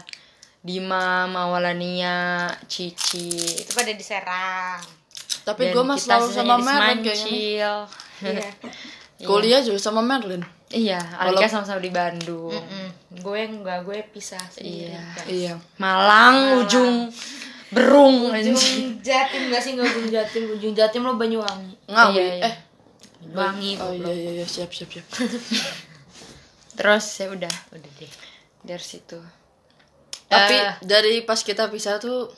Dima 0.64 1.28
Mawalania 1.28 2.48
Cici. 2.70 3.28
Itu 3.60 3.76
pada 3.76 3.92
di 3.92 4.00
Serang 4.00 5.04
tapi 5.44 5.62
gue 5.70 5.82
kita 5.84 6.00
selalu 6.00 6.26
sama 6.32 6.56
Merlin 6.56 6.98
kayaknya 7.04 7.26
nih. 7.28 7.36
Semancil. 7.60 7.74
iya. 8.32 8.50
Kuliah 9.28 9.60
juga 9.60 9.78
sama 9.78 10.00
Merlin. 10.00 10.42
Iya 10.74 10.98
Alika 11.20 11.46
sama-sama 11.46 11.78
di 11.78 11.92
Bandung. 11.92 12.50
Mm-mm. 12.50 12.88
gue 13.14 13.40
enggak 13.46 13.86
gue 13.86 14.00
pisah 14.10 14.40
sendiri. 14.50 14.90
Iya. 14.90 15.04
guys. 15.14 15.28
iya. 15.28 15.54
Malang 15.78 16.64
ujung 16.64 17.12
berung 17.70 18.32
ujung 18.32 18.58
Jatim 19.04 19.50
gak 19.52 19.62
sih 19.62 19.76
nggak 19.76 19.86
ujung 19.86 20.08
Jatim. 20.10 20.44
Ujung 20.50 20.72
Jatim 20.74 21.04
lo 21.04 21.14
Banyuwangi. 21.14 21.76
Ngawi 21.86 22.16
Iya, 22.16 22.24
iya. 22.40 22.48
eh. 22.48 22.54
Banyuwangi 23.30 23.70
oh 23.84 23.92
iya 23.92 24.12
iya 24.16 24.30
iya. 24.42 24.46
Siap 24.48 24.72
siap 24.72 24.90
siap 24.90 25.06
terus 26.74 27.06
ya 27.18 27.26
udah. 27.30 27.54
Udah 27.72 27.90
deh. 27.98 28.12
Dari 28.64 28.84
situ. 28.84 29.18
Tapi 30.28 30.56
Eh. 30.56 30.74
dari 30.82 31.22
pas 31.22 31.38
kita 31.38 31.68
pisah 31.70 32.00
tuh 32.00 32.32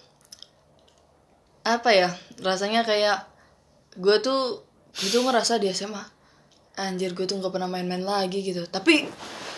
apa 1.66 1.90
ya 1.90 2.10
rasanya 2.42 2.86
kayak 2.86 3.26
gue 3.98 4.16
tuh 4.22 4.62
gue 4.94 5.08
tuh 5.10 5.22
ngerasa 5.26 5.58
di 5.58 5.72
SMA 5.74 6.04
anjir 6.76 7.16
gue 7.16 7.24
tuh 7.26 7.40
nggak 7.40 7.50
pernah 7.50 7.66
main-main 7.70 8.04
lagi 8.04 8.44
gitu. 8.44 8.68
Tapi 8.68 9.08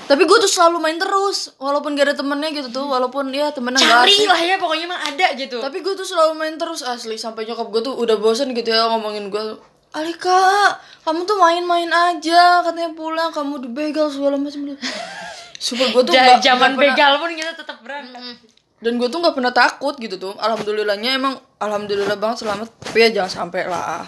tapi 0.09 0.25
gue 0.25 0.39
tuh 0.41 0.49
selalu 0.49 0.81
main 0.81 0.97
terus 0.97 1.53
walaupun 1.61 1.93
gak 1.93 2.09
ada 2.09 2.17
temennya 2.17 2.49
gitu 2.57 2.81
tuh 2.81 2.87
walaupun 2.89 3.29
ya 3.29 3.53
temennya 3.53 3.77
gak 3.85 4.09
cari 4.09 4.17
asik 4.17 4.25
lah 4.25 4.41
ya 4.41 4.57
pokoknya 4.57 4.87
mah 4.89 5.01
ada 5.05 5.27
gitu. 5.37 5.61
Tapi 5.61 5.85
gue 5.85 5.93
tuh 5.93 6.09
selalu 6.09 6.33
main 6.33 6.57
terus 6.57 6.81
asli. 6.81 7.21
Sampai 7.21 7.45
nyokap 7.45 7.69
gue 7.69 7.83
tuh 7.85 7.93
udah 7.93 8.17
bosen 8.17 8.57
gitu 8.57 8.73
ya 8.73 8.89
ngomongin 8.89 9.29
gue 9.29 9.61
Alika 9.91 10.37
kamu 11.03 11.25
tuh 11.25 11.37
main-main 11.37 11.89
aja 11.89 12.61
katanya 12.61 12.93
pulang 12.93 13.31
kamu 13.31 13.65
dibegal 13.65 14.09
segala 14.09 14.37
macam. 14.37 14.77
Sumpah 15.59 15.87
gue 15.89 16.03
tuh 16.05 16.13
nggak- 16.13 16.41
zaman 16.41 16.73
begal 16.75 17.17
pun 17.17 17.33
kita 17.33 17.53
tetap 17.53 17.81
berangkat. 17.81 18.37
Dan 18.79 18.95
gue 18.95 19.09
tuh 19.09 19.19
nggak 19.19 19.35
pernah 19.35 19.51
takut 19.51 19.97
gitu 19.97 20.15
tuh. 20.17 20.35
Alhamdulillahnya 20.37 21.17
emang 21.17 21.35
alhamdulillah 21.59 22.15
banget 22.15 22.45
selamat. 22.45 22.69
Tapi 22.79 22.99
ya 23.01 23.09
jangan 23.13 23.33
sampai 23.43 23.67
lah. 23.67 24.07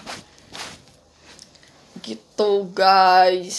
Gitu 1.99 2.51
guys. 2.71 3.59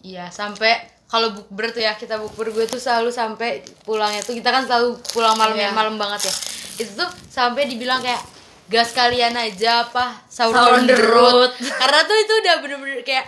Iya 0.00 0.28
sampai 0.28 0.76
kalau 1.06 1.30
bukber 1.32 1.70
tuh 1.70 1.80
ya 1.80 1.94
kita 1.94 2.18
bukber 2.18 2.50
gue 2.50 2.66
tuh 2.66 2.78
selalu 2.78 3.10
sampai 3.10 3.50
pulangnya 3.82 4.20
tuh 4.20 4.34
kita 4.34 4.50
kan 4.50 4.66
selalu 4.66 4.98
pulang 5.08 5.34
malam 5.34 5.54
Iya. 5.54 5.70
ya 5.70 5.76
malam 5.76 5.94
banget 5.94 6.26
ya. 6.26 6.34
Itu 6.78 6.92
tuh 6.96 7.10
sampai 7.26 7.66
dibilang 7.66 8.00
kayak 8.00 8.18
gas 8.66 8.90
kalian 8.90 9.34
aja 9.34 9.84
apa? 9.84 10.22
Sahur 10.26 10.54
on 10.74 10.84
the 10.84 10.96
road. 10.96 11.50
Karena 11.80 12.00
tuh 12.02 12.16
itu 12.16 12.32
udah 12.42 12.54
bener-bener 12.60 13.00
kayak 13.02 13.26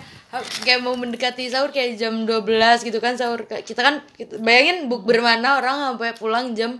kayak 0.61 0.85
mau 0.85 0.93
mendekati 0.93 1.49
sahur 1.49 1.73
kayak 1.73 1.97
jam 1.97 2.29
12 2.29 2.45
gitu 2.85 3.01
kan 3.01 3.17
sahur 3.17 3.49
kita 3.49 3.81
kan 3.81 4.05
kita- 4.13 4.37
bayangin 4.39 4.85
bukber 4.85 5.25
mana 5.25 5.57
orang 5.57 5.81
sampai 5.81 6.13
pulang 6.13 6.53
jam 6.53 6.77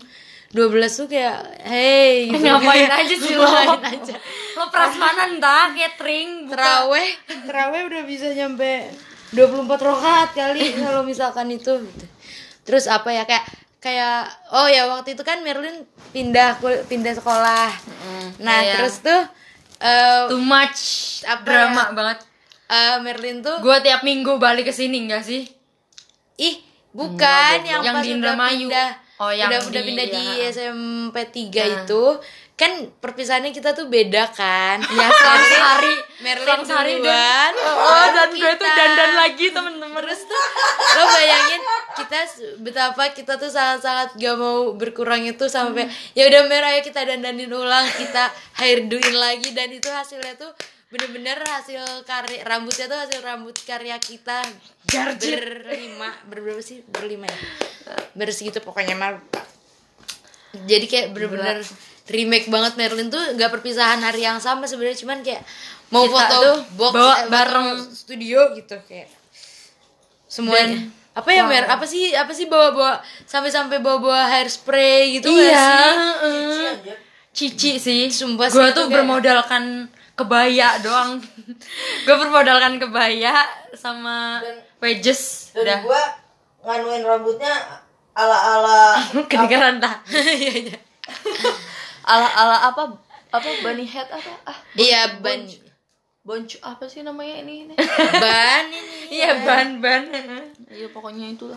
12 0.53 0.69
tuh 0.93 1.07
kayak 1.09 1.65
hey 1.65 2.25
gitu. 2.29 2.45
Ngapain 2.45 2.89
aja 2.89 3.15
sih 3.17 3.35
lo 3.41 3.49
ngapain 3.49 4.05
aja. 4.05 4.17
Lo 4.53 4.69
prasmanan 4.69 5.41
dah 5.41 5.73
catering 5.73 6.45
teraweh 6.45 7.09
teraweh 7.49 7.89
udah 7.89 8.03
bisa 8.05 8.29
nyampe 8.33 8.93
24 9.33 9.65
rokaat 9.65 10.33
kali 10.33 10.77
kalau 10.77 11.05
misalkan 11.05 11.49
itu 11.49 11.73
gitu. 11.85 12.05
terus 12.65 12.85
apa 12.85 13.13
ya 13.13 13.25
kayak 13.25 13.45
kayak 13.79 14.27
oh 14.51 14.67
ya 14.67 14.87
waktu 14.87 15.15
itu 15.15 15.23
kan 15.23 15.39
Merlin 15.39 15.83
pindah 16.11 16.59
pindah 16.85 17.15
sekolah 17.15 17.71
nah 18.39 18.59
Iya. 18.59 18.75
terus 18.75 19.01
tuh 19.01 19.23
eh 19.79 20.27
too 20.27 20.39
much 20.39 20.81
Apa 21.23 21.43
drama 21.43 21.83
ya? 21.85 21.93
banget 21.93 22.19
eh, 22.67 22.97
Merlin 22.99 23.39
tuh 23.39 23.57
gue 23.59 23.77
tiap 23.81 24.03
minggu 24.03 24.35
balik 24.37 24.67
ke 24.67 24.75
sini 24.75 25.07
enggak 25.07 25.23
sih 25.23 25.47
ih 26.37 26.59
bukan 26.91 27.63
yang, 27.63 27.81
Yang 27.81 27.95
pas 27.95 28.03
di 28.03 28.09
udah 28.09 28.17
Indramayu. 28.17 28.67
pindah 28.67 28.91
Oh, 29.19 29.31
yang 29.31 29.51
udah 29.51 29.61
udah 29.65 29.83
di- 29.83 29.89
pindah 29.89 30.07
di 30.09 30.25
ya. 30.37 30.47
SMP 30.49 31.17
3 31.27 31.51
Nah. 31.51 31.67
itu 31.81 32.03
kan 32.59 32.91
perpisahannya 32.91 33.55
kita 33.55 33.71
tuh 33.71 33.87
beda 33.87 34.35
kan. 34.35 34.83
Ya 34.83 35.07
selang 35.15 35.45
sehari 35.47 35.95
Merlin 36.27 36.43
selang 36.43 36.65
sehari 36.67 36.93
duluan. 36.99 37.53
Dan 37.55 37.71
oh 37.71 37.87
baru 37.87 38.11
dan 38.11 38.31
gue 38.35 38.53
tuh 38.59 38.67
kita. 38.67 38.75
dandan 38.75 39.13
lagi 39.15 39.47
temen-temen 39.55 40.01
terus 40.03 40.21
tuh 40.27 40.43
lo 40.99 41.05
bayangin 41.15 41.63
kita 42.03 42.19
betapa 42.59 43.05
kita 43.15 43.39
tuh 43.39 43.47
sangat-sangat 43.47 44.19
gak 44.19 44.35
mau 44.35 44.75
berkurang 44.75 45.23
itu 45.23 45.47
sampai 45.47 45.87
ya 46.19 46.27
udah 46.27 46.51
mer 46.51 46.67
ayo 46.75 46.83
kita 46.83 47.07
dandanin 47.07 47.47
ulang 47.55 47.87
kita 47.95 48.35
hairdoin 48.59 49.15
lagi. 49.15 49.55
Dan 49.55 49.71
itu 49.71 49.87
hasilnya 49.87 50.35
tuh 50.35 50.51
bener-bener 50.91 51.39
hasil 51.39 51.85
karya 52.03 52.43
rambutnya 52.43 52.91
tuh 52.91 52.99
hasil 52.99 53.23
rambut 53.23 53.55
karya 53.63 53.95
kita. 54.03 54.43
Jarjit. 54.91 55.39
berlima 55.63 56.11
berberapa 56.27 56.59
sih? 56.59 56.83
Berlima 56.91 57.31
ya? 57.31 57.39
Bersegitu 58.19 58.59
pokoknya 58.67 58.99
mah 58.99 59.15
jadi 60.65 60.87
kayak 60.89 61.07
bener-bener 61.13 61.61
remake 62.09 62.49
banget 62.49 62.73
Merlin 62.75 63.09
tuh 63.09 63.21
nggak 63.33 63.51
perpisahan 63.51 64.01
hari 64.01 64.23
yang 64.23 64.37
sama 64.39 64.65
sebenarnya 64.65 64.99
cuman 64.99 65.21
kayak 65.21 65.45
mau 65.89 66.05
Kita 66.05 66.13
foto 66.15 66.37
tuh 66.39 66.57
box 66.75 66.93
bawa 66.93 67.05
eh, 67.07 67.17
foto 67.19 67.31
bareng. 67.31 67.69
studio 67.91 68.41
gitu 68.55 68.77
kayak 68.83 69.09
semuanya 70.27 70.77
Dan- 70.79 70.97
apa 71.15 71.31
ya 71.31 71.43
Wow. 71.43 71.51
Mer 71.51 71.65
apa 71.67 71.85
sih 71.85 72.13
apa 72.13 72.31
sih 72.31 72.47
bawa 72.47 72.71
bawa 72.71 72.93
sampai 73.25 73.49
sampai 73.49 73.79
bawa 73.79 73.99
bawa 73.99 74.21
hairspray 74.29 75.19
gitu 75.19 75.27
iya 75.29 75.51
sih 75.59 75.97
heeh. 76.23 76.97
cici 77.31 77.73
sih 77.77 78.07
Sumpah 78.09 78.47
gue 78.47 78.69
tuh 78.71 78.87
kayak- 78.87 78.93
bermodalkan 78.93 79.89
kebaya 80.15 80.79
doang 80.79 81.19
gue 82.05 82.15
bermodalkan 82.17 82.79
kebaya 82.79 83.35
sama 83.73 84.39
wedges 84.79 85.51
dan 85.53 85.59
udah 85.59 85.79
gua 85.83 86.03
nganuin 86.61 87.03
rambutnya 87.03 87.55
ala 88.13 88.39
ala 88.55 88.79
kedengeran 89.31 89.79
Iya, 90.09 90.53
iya. 90.71 90.79
Ala 92.09 92.29
ala 92.33 92.57
apa? 92.73 92.83
Apa 93.29 93.49
bunny 93.61 93.85
head 93.85 94.09
apa? 94.09 94.33
Ah 94.49 94.59
Iya, 94.73 95.21
ban 95.21 95.45
boncu 96.29 96.61
apa 96.61 96.85
sih 96.85 97.01
namanya 97.01 97.41
ini, 97.41 97.65
ini? 97.65 97.75
ban 98.25 98.69
ini. 98.69 98.97
iya 99.09 99.33
ban 99.49 99.81
ban 99.81 100.05
iya 100.69 100.85
pokoknya 100.93 101.33
itulah 101.33 101.57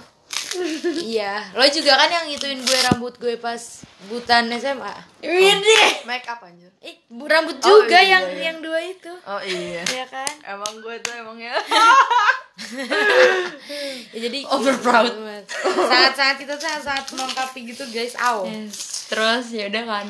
Iya, 0.94 1.48
lo 1.52 1.64
juga 1.66 1.96
kan 1.96 2.08
yang 2.08 2.26
ngituin 2.26 2.60
gue 2.60 2.80
rambut 2.86 3.16
gue 3.16 3.36
pas 3.36 3.62
butan 4.06 4.52
SMA. 4.54 4.92
Widih. 5.22 6.04
make 6.04 6.26
up 6.26 6.42
anjir 6.42 6.68
Eh, 6.78 7.00
bu- 7.08 7.24
rambut 7.26 7.56
Oh, 7.58 7.80
juga 7.80 7.96
iya, 7.96 8.18
yang 8.18 8.24
iya. 8.28 8.44
yang 8.46 8.58
dua 8.60 8.80
itu. 8.80 9.14
oh 9.22 9.40
iya 9.40 9.80
Iya 9.82 10.06
kan? 10.06 10.34
emang 10.46 10.74
gue 10.78 10.96
tuh 11.00 11.14
emangnya 11.14 11.56
Ya, 14.12 14.20
jadi 14.20 14.40
Overproud. 14.54 15.14
Sangat-sangat 15.48 16.36
kita 16.38 16.56
sangat 16.56 16.82
sangat 16.84 17.06
melengkapi 17.10 17.60
gitu 17.66 17.84
guys. 17.88 18.14
Aw. 18.16 18.46
Yes. 18.46 19.08
Terus 19.08 19.46
ya 19.52 19.66
udah 19.68 19.84
kan. 19.86 20.08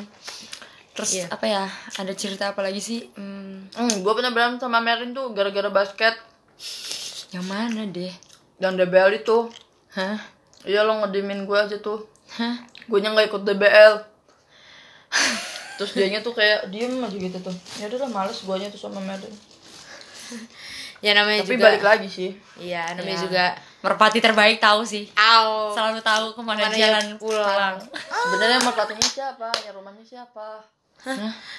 Terus 0.92 1.10
Iya. 1.14 1.26
apa 1.28 1.46
ya? 1.46 1.64
Ada 1.96 2.12
cerita 2.12 2.44
apa 2.50 2.60
lagi 2.60 2.78
sih? 2.78 3.08
Hmm, 3.14 3.68
hmm, 3.70 3.94
gue 4.00 4.12
pernah 4.12 4.28
berantem 4.28 4.60
sama 4.60 4.78
Merin 4.78 5.12
tuh 5.12 5.30
gara-gara 5.30 5.68
basket 5.68 6.14
yang 7.30 7.44
mana 7.44 7.86
deh? 7.86 8.12
dan 8.54 8.76
DBL 8.76 9.18
itu 9.18 9.50
Hah? 9.92 10.16
iya 10.62 10.80
lo 10.80 10.96
ngedimin 10.98 11.42
gue 11.42 11.58
aja 11.58 11.76
tuh 11.78 12.06
Hah? 12.32 12.54
gue 12.82 12.98
nya 12.98 13.10
nggak 13.10 13.28
ikut 13.28 13.42
DBL 13.42 13.94
terus 15.74 15.92
dianya 15.92 16.20
tuh 16.20 16.32
kayak 16.32 16.68
diem 16.68 16.96
aja 16.96 17.12
gitu 17.12 17.38
tuh 17.40 17.54
ya 17.76 17.86
udah 17.86 17.98
lah 18.00 18.10
males 18.12 18.38
guanya 18.40 18.68
tuh 18.68 18.80
sama 18.80 19.00
Merin 19.00 19.32
Ya 21.02 21.12
namanya 21.12 21.42
tapi 21.42 21.58
juga. 21.58 21.66
balik 21.66 21.82
lagi 21.82 22.06
sih 22.06 22.30
Iya, 22.56 22.94
namanya 22.94 23.18
Ya. 23.18 23.20
juga. 23.20 23.44
Merpati 23.82 24.22
terbaik 24.22 24.62
tahu 24.62 24.86
sih. 24.86 25.10
Aw. 25.12 25.74
Selalu 25.74 25.98
tahu 25.98 26.26
ke 26.30 26.40
mana 26.40 26.62
Ke 26.62 26.64
mana 26.64 26.78
jalan 26.78 27.04
dia 27.04 27.18
pulang. 27.18 27.74
sebenarnya 27.98 28.58
merpatinya 28.62 29.02
siapa 29.04 29.50
ya 29.60 29.74
rumahnya 29.74 30.00
siapa 30.00 30.62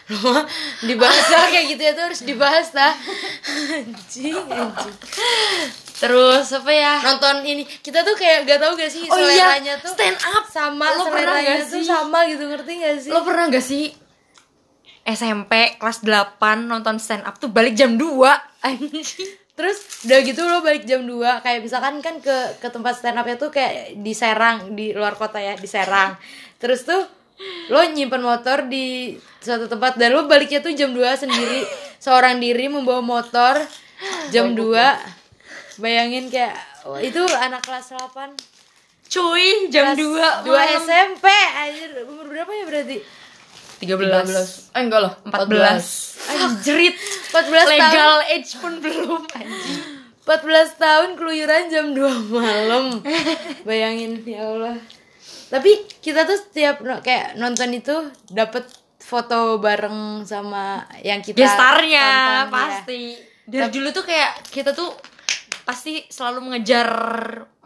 Rumah 0.03 0.43
dibahas 0.87 1.27
lah 1.31 1.45
kayak 1.51 1.65
gitu 1.75 1.81
ya 1.83 1.91
tuh 1.95 2.03
harus 2.07 2.21
dibahas 2.23 2.67
lah. 2.71 2.95
anjing, 3.75 4.39
anjing. 4.39 4.95
Terus 6.03 6.47
apa 6.51 6.71
ya? 6.71 6.99
Nonton 6.99 7.47
ini 7.47 7.63
kita 7.63 8.03
tuh 8.03 8.15
kayak 8.19 8.43
gak 8.43 8.59
tahu 8.59 8.75
gak 8.75 8.91
sih 8.91 9.07
Oh 9.07 9.19
iya, 9.19 9.55
tuh 9.79 9.95
stand 9.95 10.19
up. 10.19 10.43
sama 10.51 10.91
Lo 10.99 11.07
pernah 11.07 11.39
seleranya 11.39 11.63
tuh 11.63 11.79
sih? 11.79 11.83
sama 11.87 12.19
gitu 12.27 12.43
ngerti 12.43 12.71
gak 12.83 12.97
sih? 12.99 13.11
Lo 13.11 13.23
pernah 13.23 13.45
gak 13.47 13.63
sih 13.63 13.85
SMP 15.03 15.79
kelas 15.79 15.99
8 16.03 16.39
nonton 16.67 16.95
stand 16.99 17.23
up 17.27 17.35
tuh 17.39 17.51
balik 17.51 17.75
jam 17.75 17.95
2 17.95 18.03
Anjing. 18.63 19.31
Terus 19.53 19.77
udah 20.07 20.19
gitu 20.25 20.41
lo 20.43 20.59
balik 20.65 20.83
jam 20.83 21.05
2 21.05 21.45
Kayak 21.45 21.59
misalkan 21.61 22.01
kan 22.01 22.17
ke 22.19 22.57
ke 22.57 22.67
tempat 22.67 22.99
stand 22.99 23.19
up 23.21 23.27
tuh 23.37 23.53
kayak 23.53 23.99
di 24.01 24.11
Serang 24.17 24.73
Di 24.73 24.91
luar 24.97 25.13
kota 25.13 25.37
ya, 25.37 25.53
di 25.55 25.69
Serang 25.69 26.17
Terus 26.57 26.83
tuh 26.83 27.22
lo 27.71 27.79
nyimpen 27.91 28.21
motor 28.21 28.67
di 28.67 29.17
suatu 29.43 29.67
tempat 29.67 29.99
Dan 29.99 30.15
lo 30.15 30.25
baliknya 30.27 30.63
tuh 30.63 30.71
jam 30.71 30.95
2 30.95 31.03
sendiri. 31.27 31.63
Seorang 32.03 32.39
diri 32.43 32.67
membawa 32.67 32.99
motor 32.99 33.63
Jam 34.31 34.51
2 34.51 35.79
Bayangin 35.79 36.27
kayak 36.27 36.55
oh, 36.83 36.99
Itu 36.99 37.23
anak 37.23 37.63
kelas 37.63 37.95
8 37.95 38.35
Cuy, 39.07 39.71
jam 39.71 39.95
2 39.95 40.43
2 40.43 40.83
SMP 40.83 41.25
Anjir, 41.29 42.03
umur 42.03 42.27
berapa 42.27 42.51
ya 42.51 42.63
berarti? 42.67 42.97
13 43.83 44.75
eh 44.75 44.81
enggak 44.83 45.01
lah 45.03 45.13
14 45.27 46.23
Anjrit. 46.23 46.95
14 46.95 47.35
tahun 47.35 47.67
Legal 47.67 48.15
age 48.31 48.51
pun 48.63 48.73
belum 48.79 49.21
anjing. 49.35 49.81
14 50.23 50.79
tahun 50.79 51.09
keluyuran 51.19 51.67
jam 51.67 51.91
2 51.91 52.31
malam. 52.31 53.03
Bayangin 53.67 54.23
ya 54.23 54.47
Allah 54.55 54.79
Tapi 55.53 55.71
kita 56.01 56.25
tuh 56.25 56.33
setiap 56.35 56.81
no- 56.81 56.97
kayak 56.99 57.37
nonton 57.37 57.69
itu 57.71 57.93
dapet 58.27 58.65
foto 58.97 59.61
bareng 59.61 60.23
sama 60.23 60.81
yang 60.99 61.19
kita 61.19 61.37
Gestarnya 61.37 62.01
tonton, 62.01 62.33
ya. 62.33 62.41
pasti. 62.49 63.01
Dari 63.43 63.69
dulu 63.69 63.87
tuh 63.91 64.01
kayak 64.01 64.49
kita 64.49 64.73
tuh 64.73 64.89
pasti 65.61 66.01
selalu 66.07 66.49
mengejar 66.49 66.89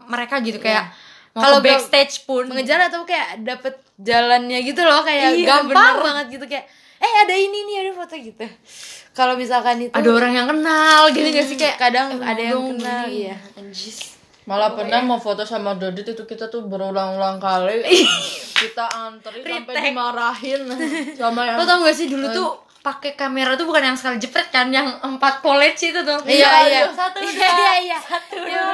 mereka 0.04 0.38
gitu 0.40 0.58
kayak 0.58 0.92
mau 1.32 1.40
Kalau 1.40 1.58
backstage 1.60 2.24
pun. 2.24 2.44
Mengejar 2.44 2.82
atau 2.84 3.02
kayak 3.02 3.40
dapet 3.40 3.72
jalannya 3.96 4.58
gitu 4.60 4.82
loh 4.82 5.00
Kayak 5.00 5.32
Iya, 5.32 5.46
gampang 5.48 5.72
bener. 5.94 6.04
banget 6.04 6.26
gitu 6.34 6.44
kayak 6.44 6.66
Eh 6.98 7.12
ada 7.22 7.30
ini 7.30 7.58
nih 7.62 7.76
ada 7.78 7.92
foto 7.94 8.18
gitu. 8.18 8.42
Kalau 9.14 9.38
misalkan 9.38 9.78
itu 9.80 9.94
ada 9.94 10.10
orang 10.10 10.34
yang 10.34 10.46
kenal 10.46 11.06
gitu 11.08 11.30
gak 11.30 11.46
sih 11.46 11.54
kayak 11.54 11.78
kadang 11.78 12.10
eh, 12.12 12.26
ada 12.26 12.42
yang 12.44 12.58
kenal 12.68 13.06
iya. 13.06 13.38
Anjis 13.54 14.17
malah 14.48 14.72
pernah 14.72 15.04
mau 15.04 15.20
foto 15.20 15.44
sama 15.44 15.76
Dodit 15.76 16.16
itu 16.16 16.24
kita 16.24 16.48
tuh 16.48 16.64
berulang-ulang 16.64 17.36
kali. 17.36 17.84
Kita 18.58 18.90
antri 18.90 19.38
sampai 19.46 19.74
dimarahin. 19.86 20.66
Sama 21.20 21.46
yang 21.46 21.62
Lo 21.62 21.62
tau 21.62 21.78
gak 21.86 21.94
sih 21.94 22.10
dulu 22.10 22.26
tuh 22.34 22.58
pakai 22.82 23.14
kamera 23.14 23.54
tuh 23.54 23.70
bukan 23.70 23.86
yang 23.86 23.94
sekali 23.94 24.18
jepret 24.18 24.50
kan 24.50 24.66
yang 24.74 24.98
empat 24.98 25.46
polech 25.46 25.78
itu 25.78 26.02
tuh. 26.02 26.18
Iya 26.26 26.66
iya 26.66 26.80
satu 26.90 27.22
iya 27.22 27.46
iya 27.54 27.72
iya. 27.86 27.98
Satu 28.02 28.34
Iya, 28.34 28.66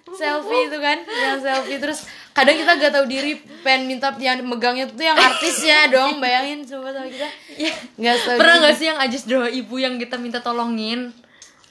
dua 0.00 0.16
selfie 0.16 0.72
itu 0.72 0.78
kan 0.80 0.96
yang 1.04 1.36
selfie. 1.36 1.76
Terus 1.76 2.08
kadang 2.32 2.56
kita 2.56 2.72
gak 2.80 2.92
tahu 2.96 3.04
diri 3.04 3.36
pengen 3.60 3.84
minta 3.84 4.08
yang 4.16 4.40
megangnya 4.48 4.88
tuh 4.88 5.04
yang 5.04 5.18
artisnya 5.20 5.76
dong 5.92 6.16
bayangin 6.16 6.64
coba 6.64 6.96
sama 6.96 7.08
kita. 7.12 7.28
Iya. 7.52 7.74
nggak 8.00 8.16
tahu 8.24 8.36
pernah 8.40 8.56
diri. 8.56 8.64
gak 8.64 8.74
sih 8.80 8.86
yang 8.88 8.98
Ajis 9.04 9.22
doa 9.28 9.48
ibu 9.52 9.76
yang 9.76 10.00
kita 10.00 10.16
minta 10.16 10.40
tolongin? 10.40 11.12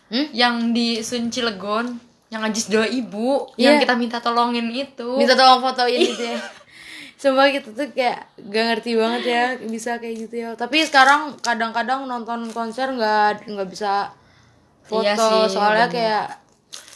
Hmm? 0.05 0.29
yang 0.37 0.69
di 0.69 1.01
Sun 1.01 1.33
Cilegon 1.33 1.97
yang 2.27 2.41
Ajis 2.41 2.67
doa 2.67 2.83
ibu 2.83 3.47
Iya. 3.53 3.65
yang 3.67 3.75
kita 3.77 3.93
minta 3.93 4.17
tolongin 4.17 4.67
itu 4.69 5.15
minta 5.15 5.33
tolong 5.33 5.59
fotoin 5.59 5.99
gitu 5.99 6.25
ya 6.27 6.41
Sumpah 7.15 7.47
kita 7.47 7.71
tuh 7.71 7.87
kayak 7.89 8.27
gak 8.43 8.63
ngerti 8.69 8.91
banget 8.93 9.23
ya 9.25 9.43
bisa 9.63 9.97
kayak 9.97 10.15
gitu 10.21 10.35
ya 10.37 10.49
Tapi 10.53 10.83
sekarang 10.83 11.39
kadang-kadang 11.39 12.03
nonton 12.03 12.43
konser 12.49 12.91
nggak 12.91 13.47
nggak 13.47 13.67
bisa 13.67 14.11
foto 14.83 14.99
Iya 15.01 15.15
sih, 15.15 15.43
Soalnya 15.49 15.87
bener. 15.87 15.95
kayak 15.95 16.25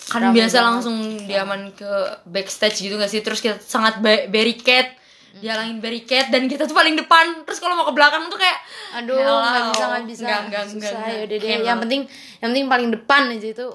kan 0.07 0.21
biasa 0.27 0.35
banget. 0.55 0.67
langsung 0.67 0.97
diaman 1.23 1.61
ke 1.71 1.91
backstage 2.25 2.81
gitu 2.81 2.95
gak 2.95 3.07
sih 3.07 3.21
terus 3.21 3.39
kita 3.39 3.57
sangat 3.57 3.97
ba- 3.99 4.27
barricade 4.27 4.97
Hmm. 5.29 5.45
dihalangin 5.45 5.77
barricade 5.77 6.27
dan 6.27 6.43
kita 6.43 6.65
tuh 6.65 6.73
paling 6.73 6.97
depan 6.97 7.45
terus 7.45 7.61
kalau 7.61 7.77
mau 7.77 7.85
ke 7.85 7.93
belakang 7.93 8.25
tuh 8.27 8.35
kayak 8.35 8.57
Aduh 8.95 9.13
hello. 9.13 9.37
nggak 9.39 10.09
bisa 10.09 10.25
nggak 10.43 10.65
bisa 10.65 10.89
Nggak, 10.89 11.29
ya 11.29 11.37
Cannot. 11.39 11.63
Yang 11.63 11.79
penting 11.79 12.01
yang 12.35 12.49
penting 12.49 12.65
paling 12.65 12.89
depan 12.89 13.21
aja 13.29 13.47
itu 13.47 13.67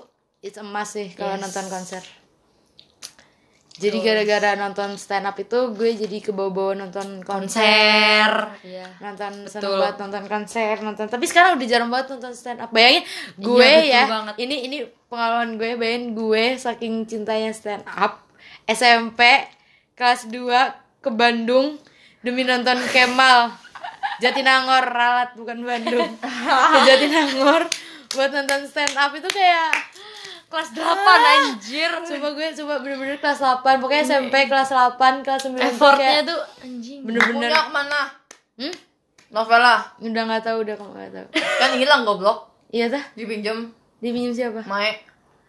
It's 0.44 0.54
a 0.54 0.62
must 0.62 0.92
sih 0.92 1.08
kalau 1.10 1.34
Yes. 1.34 1.42
nonton 1.42 1.66
konser. 1.66 2.04
Jadi 3.74 3.98
gara-gara 3.98 4.54
nonton 4.54 4.94
stand 4.94 5.26
up 5.26 5.34
itu 5.34 5.74
gue 5.74 5.98
jadi 5.98 6.22
kebawa-bawa 6.22 6.78
nonton 6.78 7.18
konser. 7.26 7.58
Konser. 7.66 8.62
Iya. 8.62 8.86
Nonton 9.02 9.32
Betul. 9.40 9.50
seneng 9.50 9.72
banget 9.82 9.96
nonton 9.98 10.24
konser 10.28 10.74
nonton. 10.78 11.06
Tapi 11.08 11.24
sekarang 11.26 11.58
udah 11.58 11.66
jarang 11.66 11.90
banget 11.90 12.06
nonton 12.14 12.32
stand 12.32 12.60
up. 12.60 12.70
Bayangin 12.70 13.02
gue 13.34 13.66
Iya, 13.82 13.82
ya 13.82 14.02
banget. 14.06 14.34
ini 14.38 14.56
ini 14.62 14.76
pengalaman 15.08 15.58
gue 15.58 15.74
bayangin 15.74 16.14
gue 16.14 16.44
saking 16.54 17.02
cintanya 17.04 17.50
stand 17.50 17.82
up 17.88 18.22
SMP 18.64 19.42
kelas 19.94 20.28
2 20.28 20.38
ke 21.02 21.10
Bandung 21.10 21.74
demi 22.20 22.46
nonton 22.46 22.78
Kemal. 22.88 23.50
Jatinangor 24.16 24.86
ralat 24.86 25.34
bukan 25.34 25.58
Bandung. 25.60 26.14
Ke 26.14 26.78
Jatinangor 26.88 27.66
buat 28.08 28.30
nonton 28.30 28.70
stand 28.70 28.94
up. 28.94 29.10
Itu 29.10 29.26
kayak 29.26 29.93
kelas 30.54 30.70
8 30.70 30.86
anjir. 31.34 31.90
Coba 31.90 32.28
gue 32.30 32.46
coba 32.62 32.74
bener-bener 32.78 33.18
kelas 33.18 33.38
8 33.42 33.82
pokoknya 33.82 34.02
SMP 34.06 34.34
kelas 34.46 34.70
8 34.70 35.26
kelas 35.26 35.42
9 35.50 35.58
tuh 35.58 35.66
effortnya 35.66 36.10
kayak 36.14 36.24
tuh 36.30 36.40
anjing. 36.62 37.00
bener-bener 37.02 37.50
punya 37.50 37.66
ke 37.66 37.72
mana 37.74 38.00
hmm? 38.62 38.74
novela 39.34 39.74
udah 39.98 40.22
nggak 40.30 40.42
tahu 40.46 40.56
udah 40.62 40.74
kamu 40.78 40.92
nggak 40.94 41.10
tahu. 41.10 41.28
Kan 41.60 41.70
hilang 41.74 42.06
goblok. 42.06 42.38
Iya 42.70 42.86
tah. 42.86 43.02
Dipinjem 43.18 43.74
dipinjam 43.98 44.30
siapa? 44.30 44.62
Mae. 44.70 45.02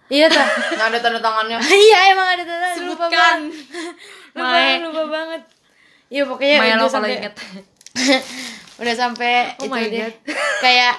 Iya 0.09 0.25
tah. 0.29 0.47
Nggak 0.77 0.87
ada 0.89 0.99
tanda 1.01 1.19
tangannya. 1.21 1.57
Iya 1.85 1.99
emang 2.13 2.27
ada 2.33 2.43
tanda 2.45 2.67
lupa 2.81 3.05
sebutkan. 3.05 3.09
banget. 3.13 3.53
Lupa, 4.33 4.49
Mae. 4.49 4.73
lupa 4.81 5.03
banget. 5.09 5.41
Iya 6.09 6.23
pokoknya 6.25 6.57
Maya 6.61 6.75
udah 6.81 6.89
sampai 6.89 7.11
inget. 7.17 7.35
Udah 8.75 8.95
sampai 8.95 9.33
Oh 9.61 9.65
itu 9.65 9.73
my 9.73 9.85
deh 9.87 10.01
God. 10.05 10.15
kayak 10.61 10.93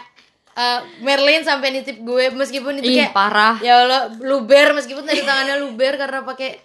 eh, 0.57 0.81
Merlin 1.05 1.45
sampai 1.45 1.69
nitip 1.71 2.01
gue 2.01 2.33
meskipun 2.33 2.81
itu 2.81 2.88
ih 2.88 2.97
kayak 3.05 3.12
parah. 3.12 3.61
ya 3.61 3.85
Allah 3.85 4.09
luber 4.25 4.73
meskipun 4.73 5.05
tanda 5.05 5.23
tangannya 5.23 5.57
luber 5.61 6.01
karena 6.01 6.25
pakai 6.25 6.57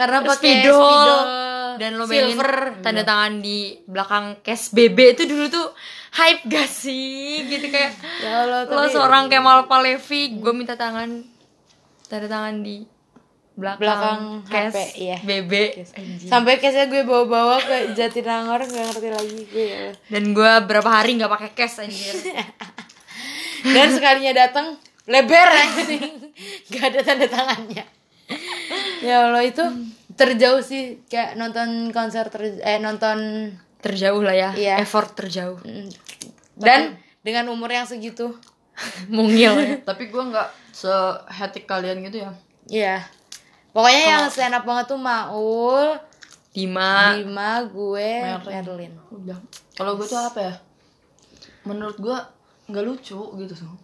karena 0.00 0.18
pakai 0.24 0.52
spidol. 0.64 0.80
spidol 0.80 1.20
dan 1.76 1.90
lo 2.00 2.04
bayangin 2.08 2.40
silver. 2.40 2.52
tanda 2.80 3.02
tangan 3.04 3.32
di 3.44 3.76
belakang 3.84 4.40
case 4.40 4.72
BB 4.72 4.98
itu 5.20 5.22
dulu 5.28 5.44
tuh 5.52 5.66
hype 6.16 6.48
gak 6.48 6.68
sih? 6.68 7.44
Gitu 7.44 7.68
kayak 7.68 7.92
ya 8.24 8.48
Allah 8.48 8.64
lo 8.64 8.72
tapi 8.72 8.88
seorang 8.96 9.28
Kemal 9.28 9.68
Palevi 9.68 10.40
gue 10.40 10.52
minta 10.56 10.72
tangan 10.74 11.20
tanda 12.08 12.26
tangan 12.26 12.64
di 12.64 12.96
belakang, 13.56 13.80
Belakang 13.80 14.20
case 14.52 14.76
HP, 14.76 14.78
iya. 15.00 15.16
BB 15.24 15.52
sampai 16.28 16.60
case 16.60 16.92
gue 16.92 17.02
bawa-bawa 17.08 17.56
ke 17.56 17.96
Jatinangor 17.96 18.60
gak 18.68 18.84
ngerti 18.92 19.08
lagi 19.08 19.40
gue 19.48 19.64
ya 19.64 19.84
dan 20.12 20.24
gue 20.36 20.52
berapa 20.68 20.90
hari 20.92 21.16
nggak 21.16 21.32
pakai 21.32 21.50
cash 21.56 21.80
anjir 21.80 22.16
dan 23.66 23.88
sekalinya 23.90 24.32
datang 24.36 24.78
lebar 25.04 25.48
anjing 25.48 26.02
gak 26.70 26.84
ada 26.90 27.00
tanda 27.02 27.26
tangannya 27.26 27.84
ya 29.00 29.26
Allah 29.26 29.42
itu 29.42 29.62
terjauh 30.12 30.60
sih 30.60 31.02
kayak 31.06 31.34
nonton 31.34 31.90
konser 31.90 32.26
ter 32.26 32.58
eh 32.58 32.78
nonton 32.78 33.50
terjauh 33.78 34.20
lah 34.20 34.32
ya 34.32 34.50
Iya. 34.52 34.74
effort 34.80 35.14
terjauh 35.14 35.58
Mm. 35.60 35.88
dan 36.56 36.80
dengan 37.20 37.46
umur 37.48 37.68
yang 37.68 37.84
segitu 37.84 38.32
mungil 39.08 39.52
ya 39.54 39.76
Tapi 39.88 40.08
gue 40.08 40.22
nggak 40.26 40.48
sehetik 40.70 41.64
kalian 41.64 42.00
gitu 42.02 42.20
ya. 42.20 42.30
Iya. 42.66 42.96
Pokoknya 43.70 44.02
yang 44.06 44.22
stand 44.26 44.52
up 44.52 44.64
banget 44.64 44.88
tuh 44.88 44.96
Maul, 44.96 45.96
Dima 46.50 47.12
Bima, 47.14 47.60
gue, 47.62 48.10
Merlin. 48.22 48.64
Merlin. 48.64 48.92
Udah. 49.08 49.38
Kalau 49.72 49.96
gue 49.96 50.04
tuh 50.04 50.16
apa 50.18 50.40
ya? 50.42 50.54
Menurut 51.62 51.96
gue 51.96 52.16
nggak 52.66 52.84
lucu 52.84 53.20
gitu 53.38 53.54
tuh. 53.54 53.74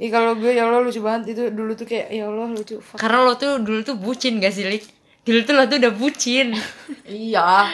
Ih 0.00 0.08
kalau 0.08 0.32
gue 0.38 0.56
ya 0.56 0.64
Allah 0.64 0.80
lucu 0.80 1.04
banget 1.04 1.36
itu 1.36 1.52
dulu 1.52 1.76
tuh 1.76 1.84
kayak 1.84 2.08
ya 2.08 2.24
Allah 2.30 2.48
lucu. 2.48 2.80
Fuck. 2.80 2.96
karena 2.96 3.20
lo 3.20 3.36
tuh 3.36 3.60
dulu 3.60 3.84
tuh 3.84 4.00
bucin 4.00 4.40
gak 4.40 4.54
sih 4.54 4.64
Lik? 4.64 4.88
dulu 5.20 5.44
tuh 5.44 5.52
lo 5.52 5.68
tuh 5.68 5.76
udah 5.76 5.92
bucin 5.92 6.56
iya. 7.04 7.68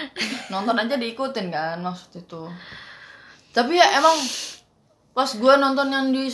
Nonton 0.51 0.75
aja 0.75 0.99
diikutin 0.99 1.47
kan 1.55 1.79
maksud 1.79 2.19
itu. 2.19 2.43
Tapi 3.55 3.79
ya 3.79 3.87
emang 4.03 4.19
pas 5.15 5.31
gue 5.31 5.55
nonton 5.55 5.87
yang 5.87 6.11
di 6.11 6.27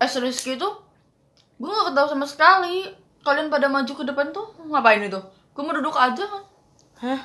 S 0.00 0.12
Rizky 0.16 0.56
itu 0.56 0.68
gue 1.60 1.68
gak 1.68 1.92
ketawa 1.92 2.08
sama 2.08 2.24
sekali. 2.24 2.88
Kalian 3.20 3.52
pada 3.52 3.68
maju 3.68 3.92
ke 3.92 4.04
depan 4.08 4.32
tuh 4.32 4.56
ngapain 4.72 5.04
itu? 5.04 5.20
Gue 5.52 5.60
mau 5.60 5.76
duduk 5.76 5.92
aja 6.00 6.24
kan. 6.24 6.42
Hah? 7.04 7.20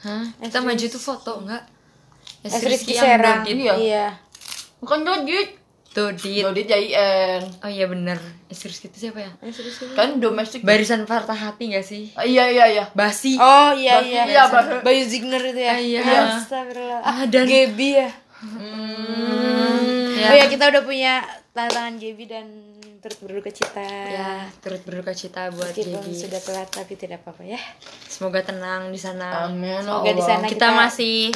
Hah? 0.00 0.24
kita 0.40 0.64
maju 0.64 0.84
tuh 0.88 1.00
foto 1.00 1.44
enggak 1.44 1.60
Es 2.40 2.56
Rizky 2.56 2.68
Rizky 2.72 2.92
yang 2.96 3.04
Serang. 3.04 3.40
Dodit. 3.44 3.56
Iya. 3.56 3.74
Iya. 3.76 4.06
Bukan 4.80 5.00
Dodit. 5.00 5.60
Dodit 5.90 6.40
Dodit 6.40 6.66
JIN. 6.66 7.42
oh 7.58 7.68
iya 7.68 7.84
bener 7.84 8.14
Es 8.46 8.62
Rizky 8.62 8.86
itu 8.86 8.98
siapa 9.02 9.20
ya. 9.20 9.30
Kan 9.92 10.18
domestik. 10.18 10.62
barisan 10.62 11.02
patah 11.02 11.34
hati 11.34 11.66
gak 11.68 11.82
sih 11.82 12.14
Ah, 12.14 12.22
iya 12.22 12.46
iya 12.46 12.64
iya. 12.68 12.84
basi 12.92 13.34
Oh 13.34 13.72
iya 13.72 13.98
Bas- 13.98 14.06
iya. 14.06 14.22
iya, 14.24 14.42
Bas- 14.46 14.80
Bayu 14.80 15.02
Zigner 15.04 15.42
itu 15.44 15.58
ya. 15.58 15.72
Ah, 15.72 15.80
iya. 15.80 16.00
Astagfirullah. 16.32 17.00
Ah, 17.00 17.26
dan- 17.26 17.44
Gaby 17.44 17.88
ya. 17.96 18.10
Ya. 20.12 20.26
Oh 20.26 20.36
ya 20.36 20.46
kita 20.46 20.64
udah 20.68 20.82
punya 20.82 21.24
tanda 21.50 21.70
tangan 21.72 21.94
Gaby 21.96 22.24
dan 22.24 22.46
turut 23.00 23.18
berduka 23.20 23.50
cita. 23.50 23.82
ya 24.06 24.44
turut 24.60 24.80
berduka 24.80 25.10
cita 25.10 25.48
buat 25.48 25.72
Meskipun 25.72 25.98
Gaby 25.98 26.12
sudah 26.14 26.38
telat 26.38 26.68
tapi 26.68 26.94
tidak 26.94 27.18
apa-apa 27.20 27.42
ya. 27.46 27.58
semoga 28.04 28.40
tenang 28.40 28.88
di 28.88 29.00
sana 29.00 29.48
Amin. 29.48 29.80
Semoga 29.80 30.12
di 30.12 30.22
sana 30.22 30.44
kita, 30.44 30.54
kita- 30.62 30.76
masih 30.78 31.32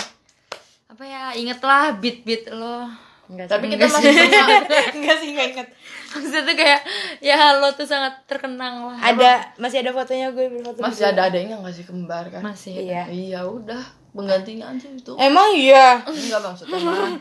apa 0.87 1.03
ya 1.03 1.23
ingetlah 1.35 1.97
beat 1.97 2.23
beat 2.23 2.47
lo 2.49 2.87
Enggak 3.25 3.47
Tapi 3.49 3.65
kita 3.73 3.85
masih 3.89 4.13
sama. 4.13 4.49
Enggak 5.01 5.17
sih 5.21 5.29
enggak 5.33 5.47
ingat. 5.57 5.69
maksudnya 6.15 6.43
tuh 6.47 6.55
kayak 6.55 6.81
ya 7.19 7.59
lo 7.59 7.75
tuh 7.75 7.91
sangat 7.91 8.23
terkenang 8.31 8.87
lah 8.87 8.99
Ada 9.03 9.59
masih 9.59 9.83
ada 9.83 9.91
fotonya 9.91 10.31
gue 10.31 10.47
berfoto. 10.47 10.79
Masih 10.79 11.11
ada 11.11 11.27
adanya 11.27 11.59
nggak 11.59 11.75
sih 11.75 11.85
kembar 11.89 12.31
kan? 12.31 12.43
masih 12.45 12.79
Iya. 12.85 13.11
Iya 13.11 13.41
udah 13.49 13.83
penggantinya 14.15 14.71
aja 14.71 14.89
itu. 14.93 15.13
Emang 15.19 15.51
iya. 15.57 16.05
Enggak 16.07 16.41
maksudnya 16.45 16.79
mah. 16.85 17.19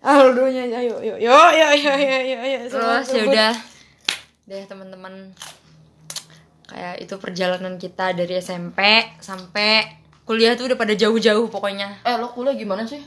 Aldonya 0.00 0.64
ayo 0.64 0.96
yuk 1.04 1.20
yuk 1.20 1.50
yuk 1.52 1.72
yuk 1.76 1.98
yuk 2.00 2.22
yuk 2.24 2.42
yuk. 2.48 2.62
terus 2.72 3.06
ya 3.12 3.22
udah 3.28 3.52
deh 4.48 4.64
teman-teman 4.64 5.36
kayak 6.64 7.04
itu 7.04 7.14
perjalanan 7.20 7.76
kita 7.76 8.16
dari 8.16 8.40
SMP 8.40 8.80
sampai 9.20 10.00
kuliah 10.24 10.56
tuh 10.56 10.72
udah 10.72 10.78
pada 10.80 10.96
jauh-jauh 10.96 11.52
pokoknya 11.52 12.00
Eh 12.08 12.16
lo 12.16 12.32
kuliah 12.32 12.56
gimana 12.56 12.88
sih? 12.88 13.04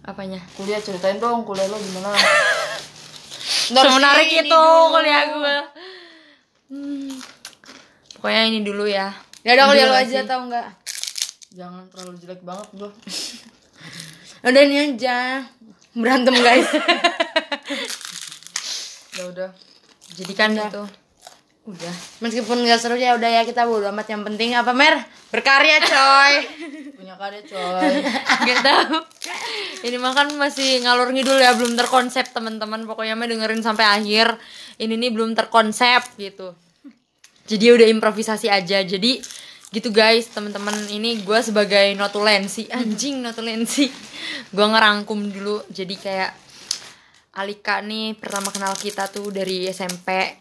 Apanya 0.00 0.40
Kuliah 0.56 0.80
ceritain 0.80 1.16
dong 1.16 1.44
kuliah 1.44 1.68
lo 1.68 1.76
gimana? 1.76 2.10
semenarik 3.70 4.26
sini 4.26 4.48
itu 4.48 4.56
dulu. 4.56 4.92
kuliah 4.94 5.22
gue 5.28 5.56
Hmm. 6.70 7.10
pokoknya 8.14 8.42
ini 8.46 8.62
dulu 8.62 8.86
ya 8.86 9.10
Ya 9.42 9.58
udah 9.58 9.66
kuliah 9.72 9.86
lo 9.88 9.96
aja 9.98 10.20
tau 10.22 10.46
enggak? 10.46 10.68
Jangan 11.50 11.82
terlalu 11.90 12.14
jelek 12.20 12.40
banget 12.44 12.68
gua. 12.76 12.90
Udah 14.46 14.62
ini 14.62 14.76
aja. 14.94 15.42
Berantem 15.90 16.36
guys. 16.38 16.68
Ya 19.10 19.26
udah. 19.26 19.50
jadi 20.14 20.32
kan 20.32 20.54
itu 20.54 20.82
udah 21.68 21.94
Meskipun 22.24 22.64
gak 22.64 22.80
seru 22.80 22.96
ya 22.96 23.16
udah 23.16 23.28
ya 23.28 23.42
kita 23.44 23.68
bodo 23.68 23.88
amat 23.92 24.08
yang 24.08 24.24
penting 24.24 24.56
apa 24.56 24.72
Mer? 24.72 24.96
Berkarya 25.28 25.78
coy. 25.84 26.32
Punya 26.98 27.14
karya 27.20 27.42
coy. 27.44 27.92
Gak 28.48 28.60
tahu. 28.64 28.96
Ini 29.84 29.96
mah 29.96 30.12
kan 30.12 30.28
masih 30.36 30.84
ngalur 30.84 31.12
ngidul 31.12 31.40
ya, 31.40 31.56
belum 31.56 31.76
terkonsep 31.76 32.32
teman-teman. 32.32 32.84
Pokoknya 32.84 33.16
mah 33.16 33.28
dengerin 33.28 33.64
sampai 33.64 33.86
akhir. 33.88 34.36
Ini 34.76 34.92
nih 34.96 35.10
belum 35.12 35.32
terkonsep 35.32 36.20
gitu. 36.20 36.52
Jadi 37.48 37.64
udah 37.72 37.88
improvisasi 37.88 38.52
aja. 38.52 38.84
Jadi 38.84 39.20
gitu 39.72 39.88
guys, 39.88 40.28
teman-teman. 40.28 40.76
Ini 40.92 41.24
gue 41.24 41.40
sebagai 41.40 41.92
notulensi, 41.96 42.68
anjing 42.68 43.24
notulensi. 43.24 43.88
Gue 44.52 44.66
ngerangkum 44.66 45.30
dulu. 45.32 45.64
Jadi 45.72 45.94
kayak 45.96 46.32
Alika 47.38 47.78
nih 47.80 48.18
pertama 48.18 48.50
kenal 48.50 48.74
kita 48.74 49.06
tuh 49.08 49.30
dari 49.30 49.64
SMP. 49.70 50.40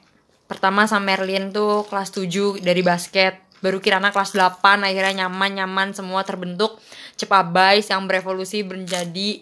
Pertama 0.49 0.89
sama 0.89 1.13
Merlin 1.13 1.53
tuh 1.53 1.85
kelas 1.85 2.09
7 2.09 2.57
dari 2.65 2.81
basket. 2.81 3.37
Baru 3.61 3.77
Kirana 3.77 4.09
kelas 4.09 4.33
8 4.33 4.81
akhirnya 4.81 5.29
nyaman-nyaman 5.29 5.93
semua 5.93 6.25
terbentuk. 6.25 6.81
Cepabais 7.13 7.85
yang 7.85 8.09
berevolusi 8.09 8.65
menjadi 8.65 9.37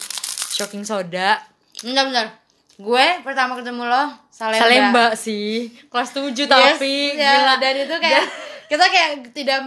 Shocking 0.52 0.84
Soda. 0.84 1.40
Bentar 1.80 2.04
bentar. 2.12 2.28
Gue 2.76 3.24
pertama 3.24 3.56
ketemu 3.56 3.88
lo 3.88 4.04
Salemba. 4.28 4.62
Salemba 4.68 5.06
sih. 5.16 5.72
Kelas 5.88 6.12
7 6.12 6.36
Yes, 6.36 6.50
tapi 6.52 7.16
ya, 7.16 7.32
gila. 7.40 7.56
dan 7.58 7.74
itu 7.80 7.96
kayak 7.98 8.26
kita 8.68 8.86
kayak 8.92 9.10
tidak 9.32 9.62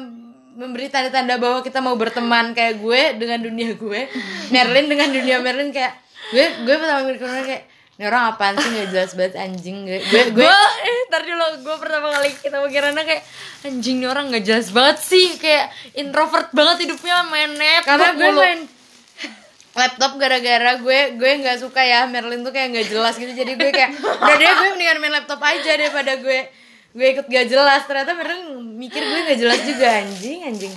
memberi 0.52 0.92
tanda-tanda 0.92 1.40
bahwa 1.40 1.64
kita 1.64 1.80
mau 1.80 1.96
berteman 1.96 2.52
kayak 2.52 2.84
gue 2.84 3.00
dengan 3.16 3.40
dunia 3.40 3.72
gue 3.80 4.00
Merlin 4.52 4.86
dengan 4.92 5.08
dunia 5.08 5.40
Merlin 5.40 5.72
kayak 5.72 5.96
gue 6.34 6.68
gue 6.68 6.74
pertama 6.76 7.08
kali 7.08 7.16
kenal 7.16 7.42
kayak 7.48 7.64
ini 8.00 8.08
orang 8.08 8.32
apaan 8.32 8.56
sih? 8.56 8.72
Gak 8.72 8.96
jelas 8.96 9.12
banget 9.12 9.36
anjing. 9.36 9.84
Gue 9.84 10.00
gue, 10.08 10.24
gue 10.32 10.56
eh 10.88 10.98
ntar 11.12 11.20
dulu 11.20 11.44
gue 11.60 11.76
pertama 11.76 12.08
kali 12.16 12.32
ketemu 12.32 12.66
Kirana 12.72 13.04
kayak 13.04 13.22
anjing 13.68 14.00
nih 14.00 14.08
orang 14.08 14.32
nggak 14.32 14.44
jelas 14.48 14.72
banget 14.72 15.04
sih. 15.04 15.36
Kayak 15.36 15.68
introvert 15.92 16.48
banget 16.56 16.88
hidupnya 16.88 17.28
main 17.28 17.52
laptop 17.60 17.84
karena 17.84 18.08
gue 18.16 18.28
mulu. 18.32 18.40
main 18.40 18.60
laptop 19.76 20.12
gara-gara 20.16 20.72
gue 20.80 20.98
gue 21.20 21.30
nggak 21.44 21.60
suka 21.60 21.84
ya. 21.84 22.08
Merlin 22.08 22.40
tuh 22.40 22.56
kayak 22.56 22.72
nggak 22.72 22.88
jelas 22.88 23.20
gitu. 23.20 23.36
Jadi 23.36 23.52
gue 23.60 23.68
kayak 23.68 23.92
udah 24.00 24.36
deh 24.40 24.48
gue 24.48 24.68
mendingan 24.72 24.98
main 25.04 25.14
laptop 25.20 25.40
aja 25.44 25.70
daripada 25.76 26.16
gue 26.16 26.48
gue 26.96 27.06
ikut 27.20 27.28
gak 27.28 27.46
jelas. 27.52 27.84
Ternyata 27.84 28.16
Merlin 28.16 28.64
mikir 28.80 29.04
gue 29.04 29.20
nggak 29.28 29.38
jelas 29.44 29.60
juga 29.60 30.00
anjing 30.00 30.48
anjing. 30.48 30.72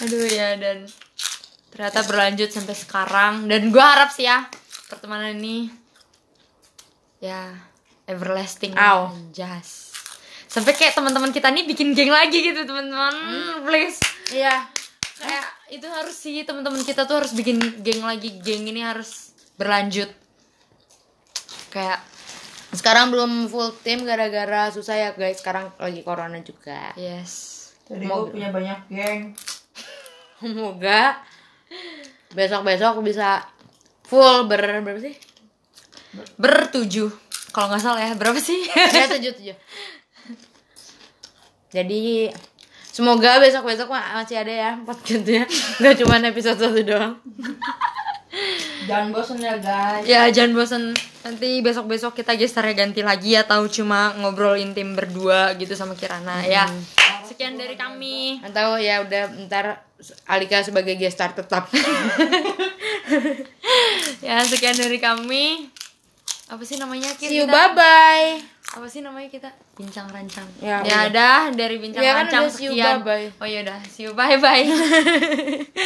Aduh 0.00 0.24
ya 0.32 0.56
dan 0.56 0.88
ternyata 1.76 2.08
berlanjut 2.08 2.48
sampai 2.48 2.72
sekarang. 2.72 3.52
Dan 3.52 3.68
gue 3.68 3.84
harap 3.84 4.08
sih 4.08 4.24
ya 4.24 4.48
pertemanan 4.88 5.36
ini 5.36 5.84
ya 7.22 7.54
everlasting 8.06 8.76
Aw. 8.76 9.12
jas 9.34 9.96
sampai 10.56 10.72
kayak 10.72 10.96
teman-teman 10.96 11.36
kita 11.36 11.52
nih 11.52 11.68
bikin 11.68 11.92
geng 11.92 12.08
lagi 12.08 12.40
gitu 12.40 12.64
teman-teman. 12.64 13.12
Please. 13.68 14.00
Iya. 14.32 14.64
Kayak 15.20 15.46
itu 15.68 15.84
harus 15.84 16.16
sih 16.16 16.40
teman-teman 16.48 16.80
kita 16.80 17.04
tuh 17.04 17.20
harus 17.20 17.36
bikin 17.36 17.60
geng 17.84 18.00
lagi. 18.00 18.40
Geng 18.40 18.64
ini 18.64 18.80
harus 18.80 19.36
berlanjut. 19.60 20.08
Kayak 21.68 22.00
sekarang 22.72 23.12
belum 23.12 23.52
full 23.52 23.68
tim 23.84 24.08
gara-gara 24.08 24.72
susah 24.72 24.96
ya 24.96 25.10
guys. 25.12 25.44
Sekarang 25.44 25.76
lagi 25.76 26.00
corona 26.00 26.40
juga. 26.40 26.96
Yes. 26.96 27.52
Tadi 27.84 28.08
gua 28.08 28.24
punya 28.32 28.48
banyak 28.48 28.80
geng. 28.88 29.36
semoga 30.40 31.20
besok-besok 32.32 33.00
bisa 33.04 33.44
full 34.04 34.48
ber 34.48 34.60
berapa 34.84 35.00
sih 35.00 35.16
bertujuh. 36.36 37.10
Kalau 37.50 37.72
nggak 37.72 37.82
salah 37.82 38.02
ya 38.02 38.12
berapa 38.14 38.36
sih? 38.36 38.68
Ya 38.68 39.08
tujuh 39.16 39.32
tujuh. 39.32 39.56
Jadi 41.72 42.30
semoga 42.88 43.36
besok-besok 43.36 43.88
ma- 43.90 44.20
masih 44.20 44.40
ada 44.40 44.52
ya 44.52 44.70
podcastnya. 44.80 45.44
Nggak 45.82 45.94
cuma 46.00 46.16
episode 46.22 46.56
satu 46.56 46.80
doang. 46.80 47.14
Jangan 48.86 49.08
bosan 49.10 49.40
ya 49.40 49.56
guys. 49.58 50.04
ya 50.04 50.28
jangan 50.28 50.52
bosan 50.52 50.82
nanti 51.24 51.58
besok 51.64 51.88
besok 51.88 52.12
kita 52.14 52.36
gestarnya 52.36 52.76
ganti 52.76 53.00
lagi 53.00 53.32
atau 53.34 53.64
cuma 53.66 54.12
ngobrol 54.20 54.54
intim 54.54 54.92
berdua 54.94 55.56
gitu 55.56 55.72
sama 55.72 55.96
Kirana 55.96 56.44
ya. 56.44 56.68
Sekian 57.26 57.58
dari 57.58 57.74
kami. 57.74 58.38
atau 58.44 58.76
ya 58.78 59.02
udah 59.02 59.48
ntar 59.48 59.82
Alika 60.28 60.60
sebagai 60.60 60.94
guest 60.96 61.16
star 61.16 61.32
tetap. 61.32 61.66
Ya 64.20 64.42
sekian 64.42 64.74
dari 64.74 64.98
kami 64.98 65.70
apa 66.46 66.62
sih 66.62 66.76
namanya 66.76 67.10
Kir, 67.12 67.26
see 67.26 67.38
you 67.38 67.44
kita? 67.44 67.52
bye 67.52 67.74
bye 67.74 68.28
apa 68.66 68.86
sih 68.86 69.00
namanya 69.00 69.26
kita? 69.26 69.50
Bincang 69.74 70.06
rancang 70.06 70.46
Ya, 70.58 70.82
ya, 70.82 71.06
dah 71.08 71.50
dari 71.50 71.78
bincang 71.78 72.02
Ya 72.02 72.14
kan 72.14 72.26
rancang 72.26 72.44
udah 72.44 72.52
see 72.52 72.64
you, 72.64 72.72
sekian. 72.74 72.98
bye-bye. 73.00 73.26
oh 73.38 73.46
ya 73.46 73.58
udah. 73.62 73.78
See 73.86 74.04
you 74.04 74.12
bye 74.12 74.36
bye 74.36 74.66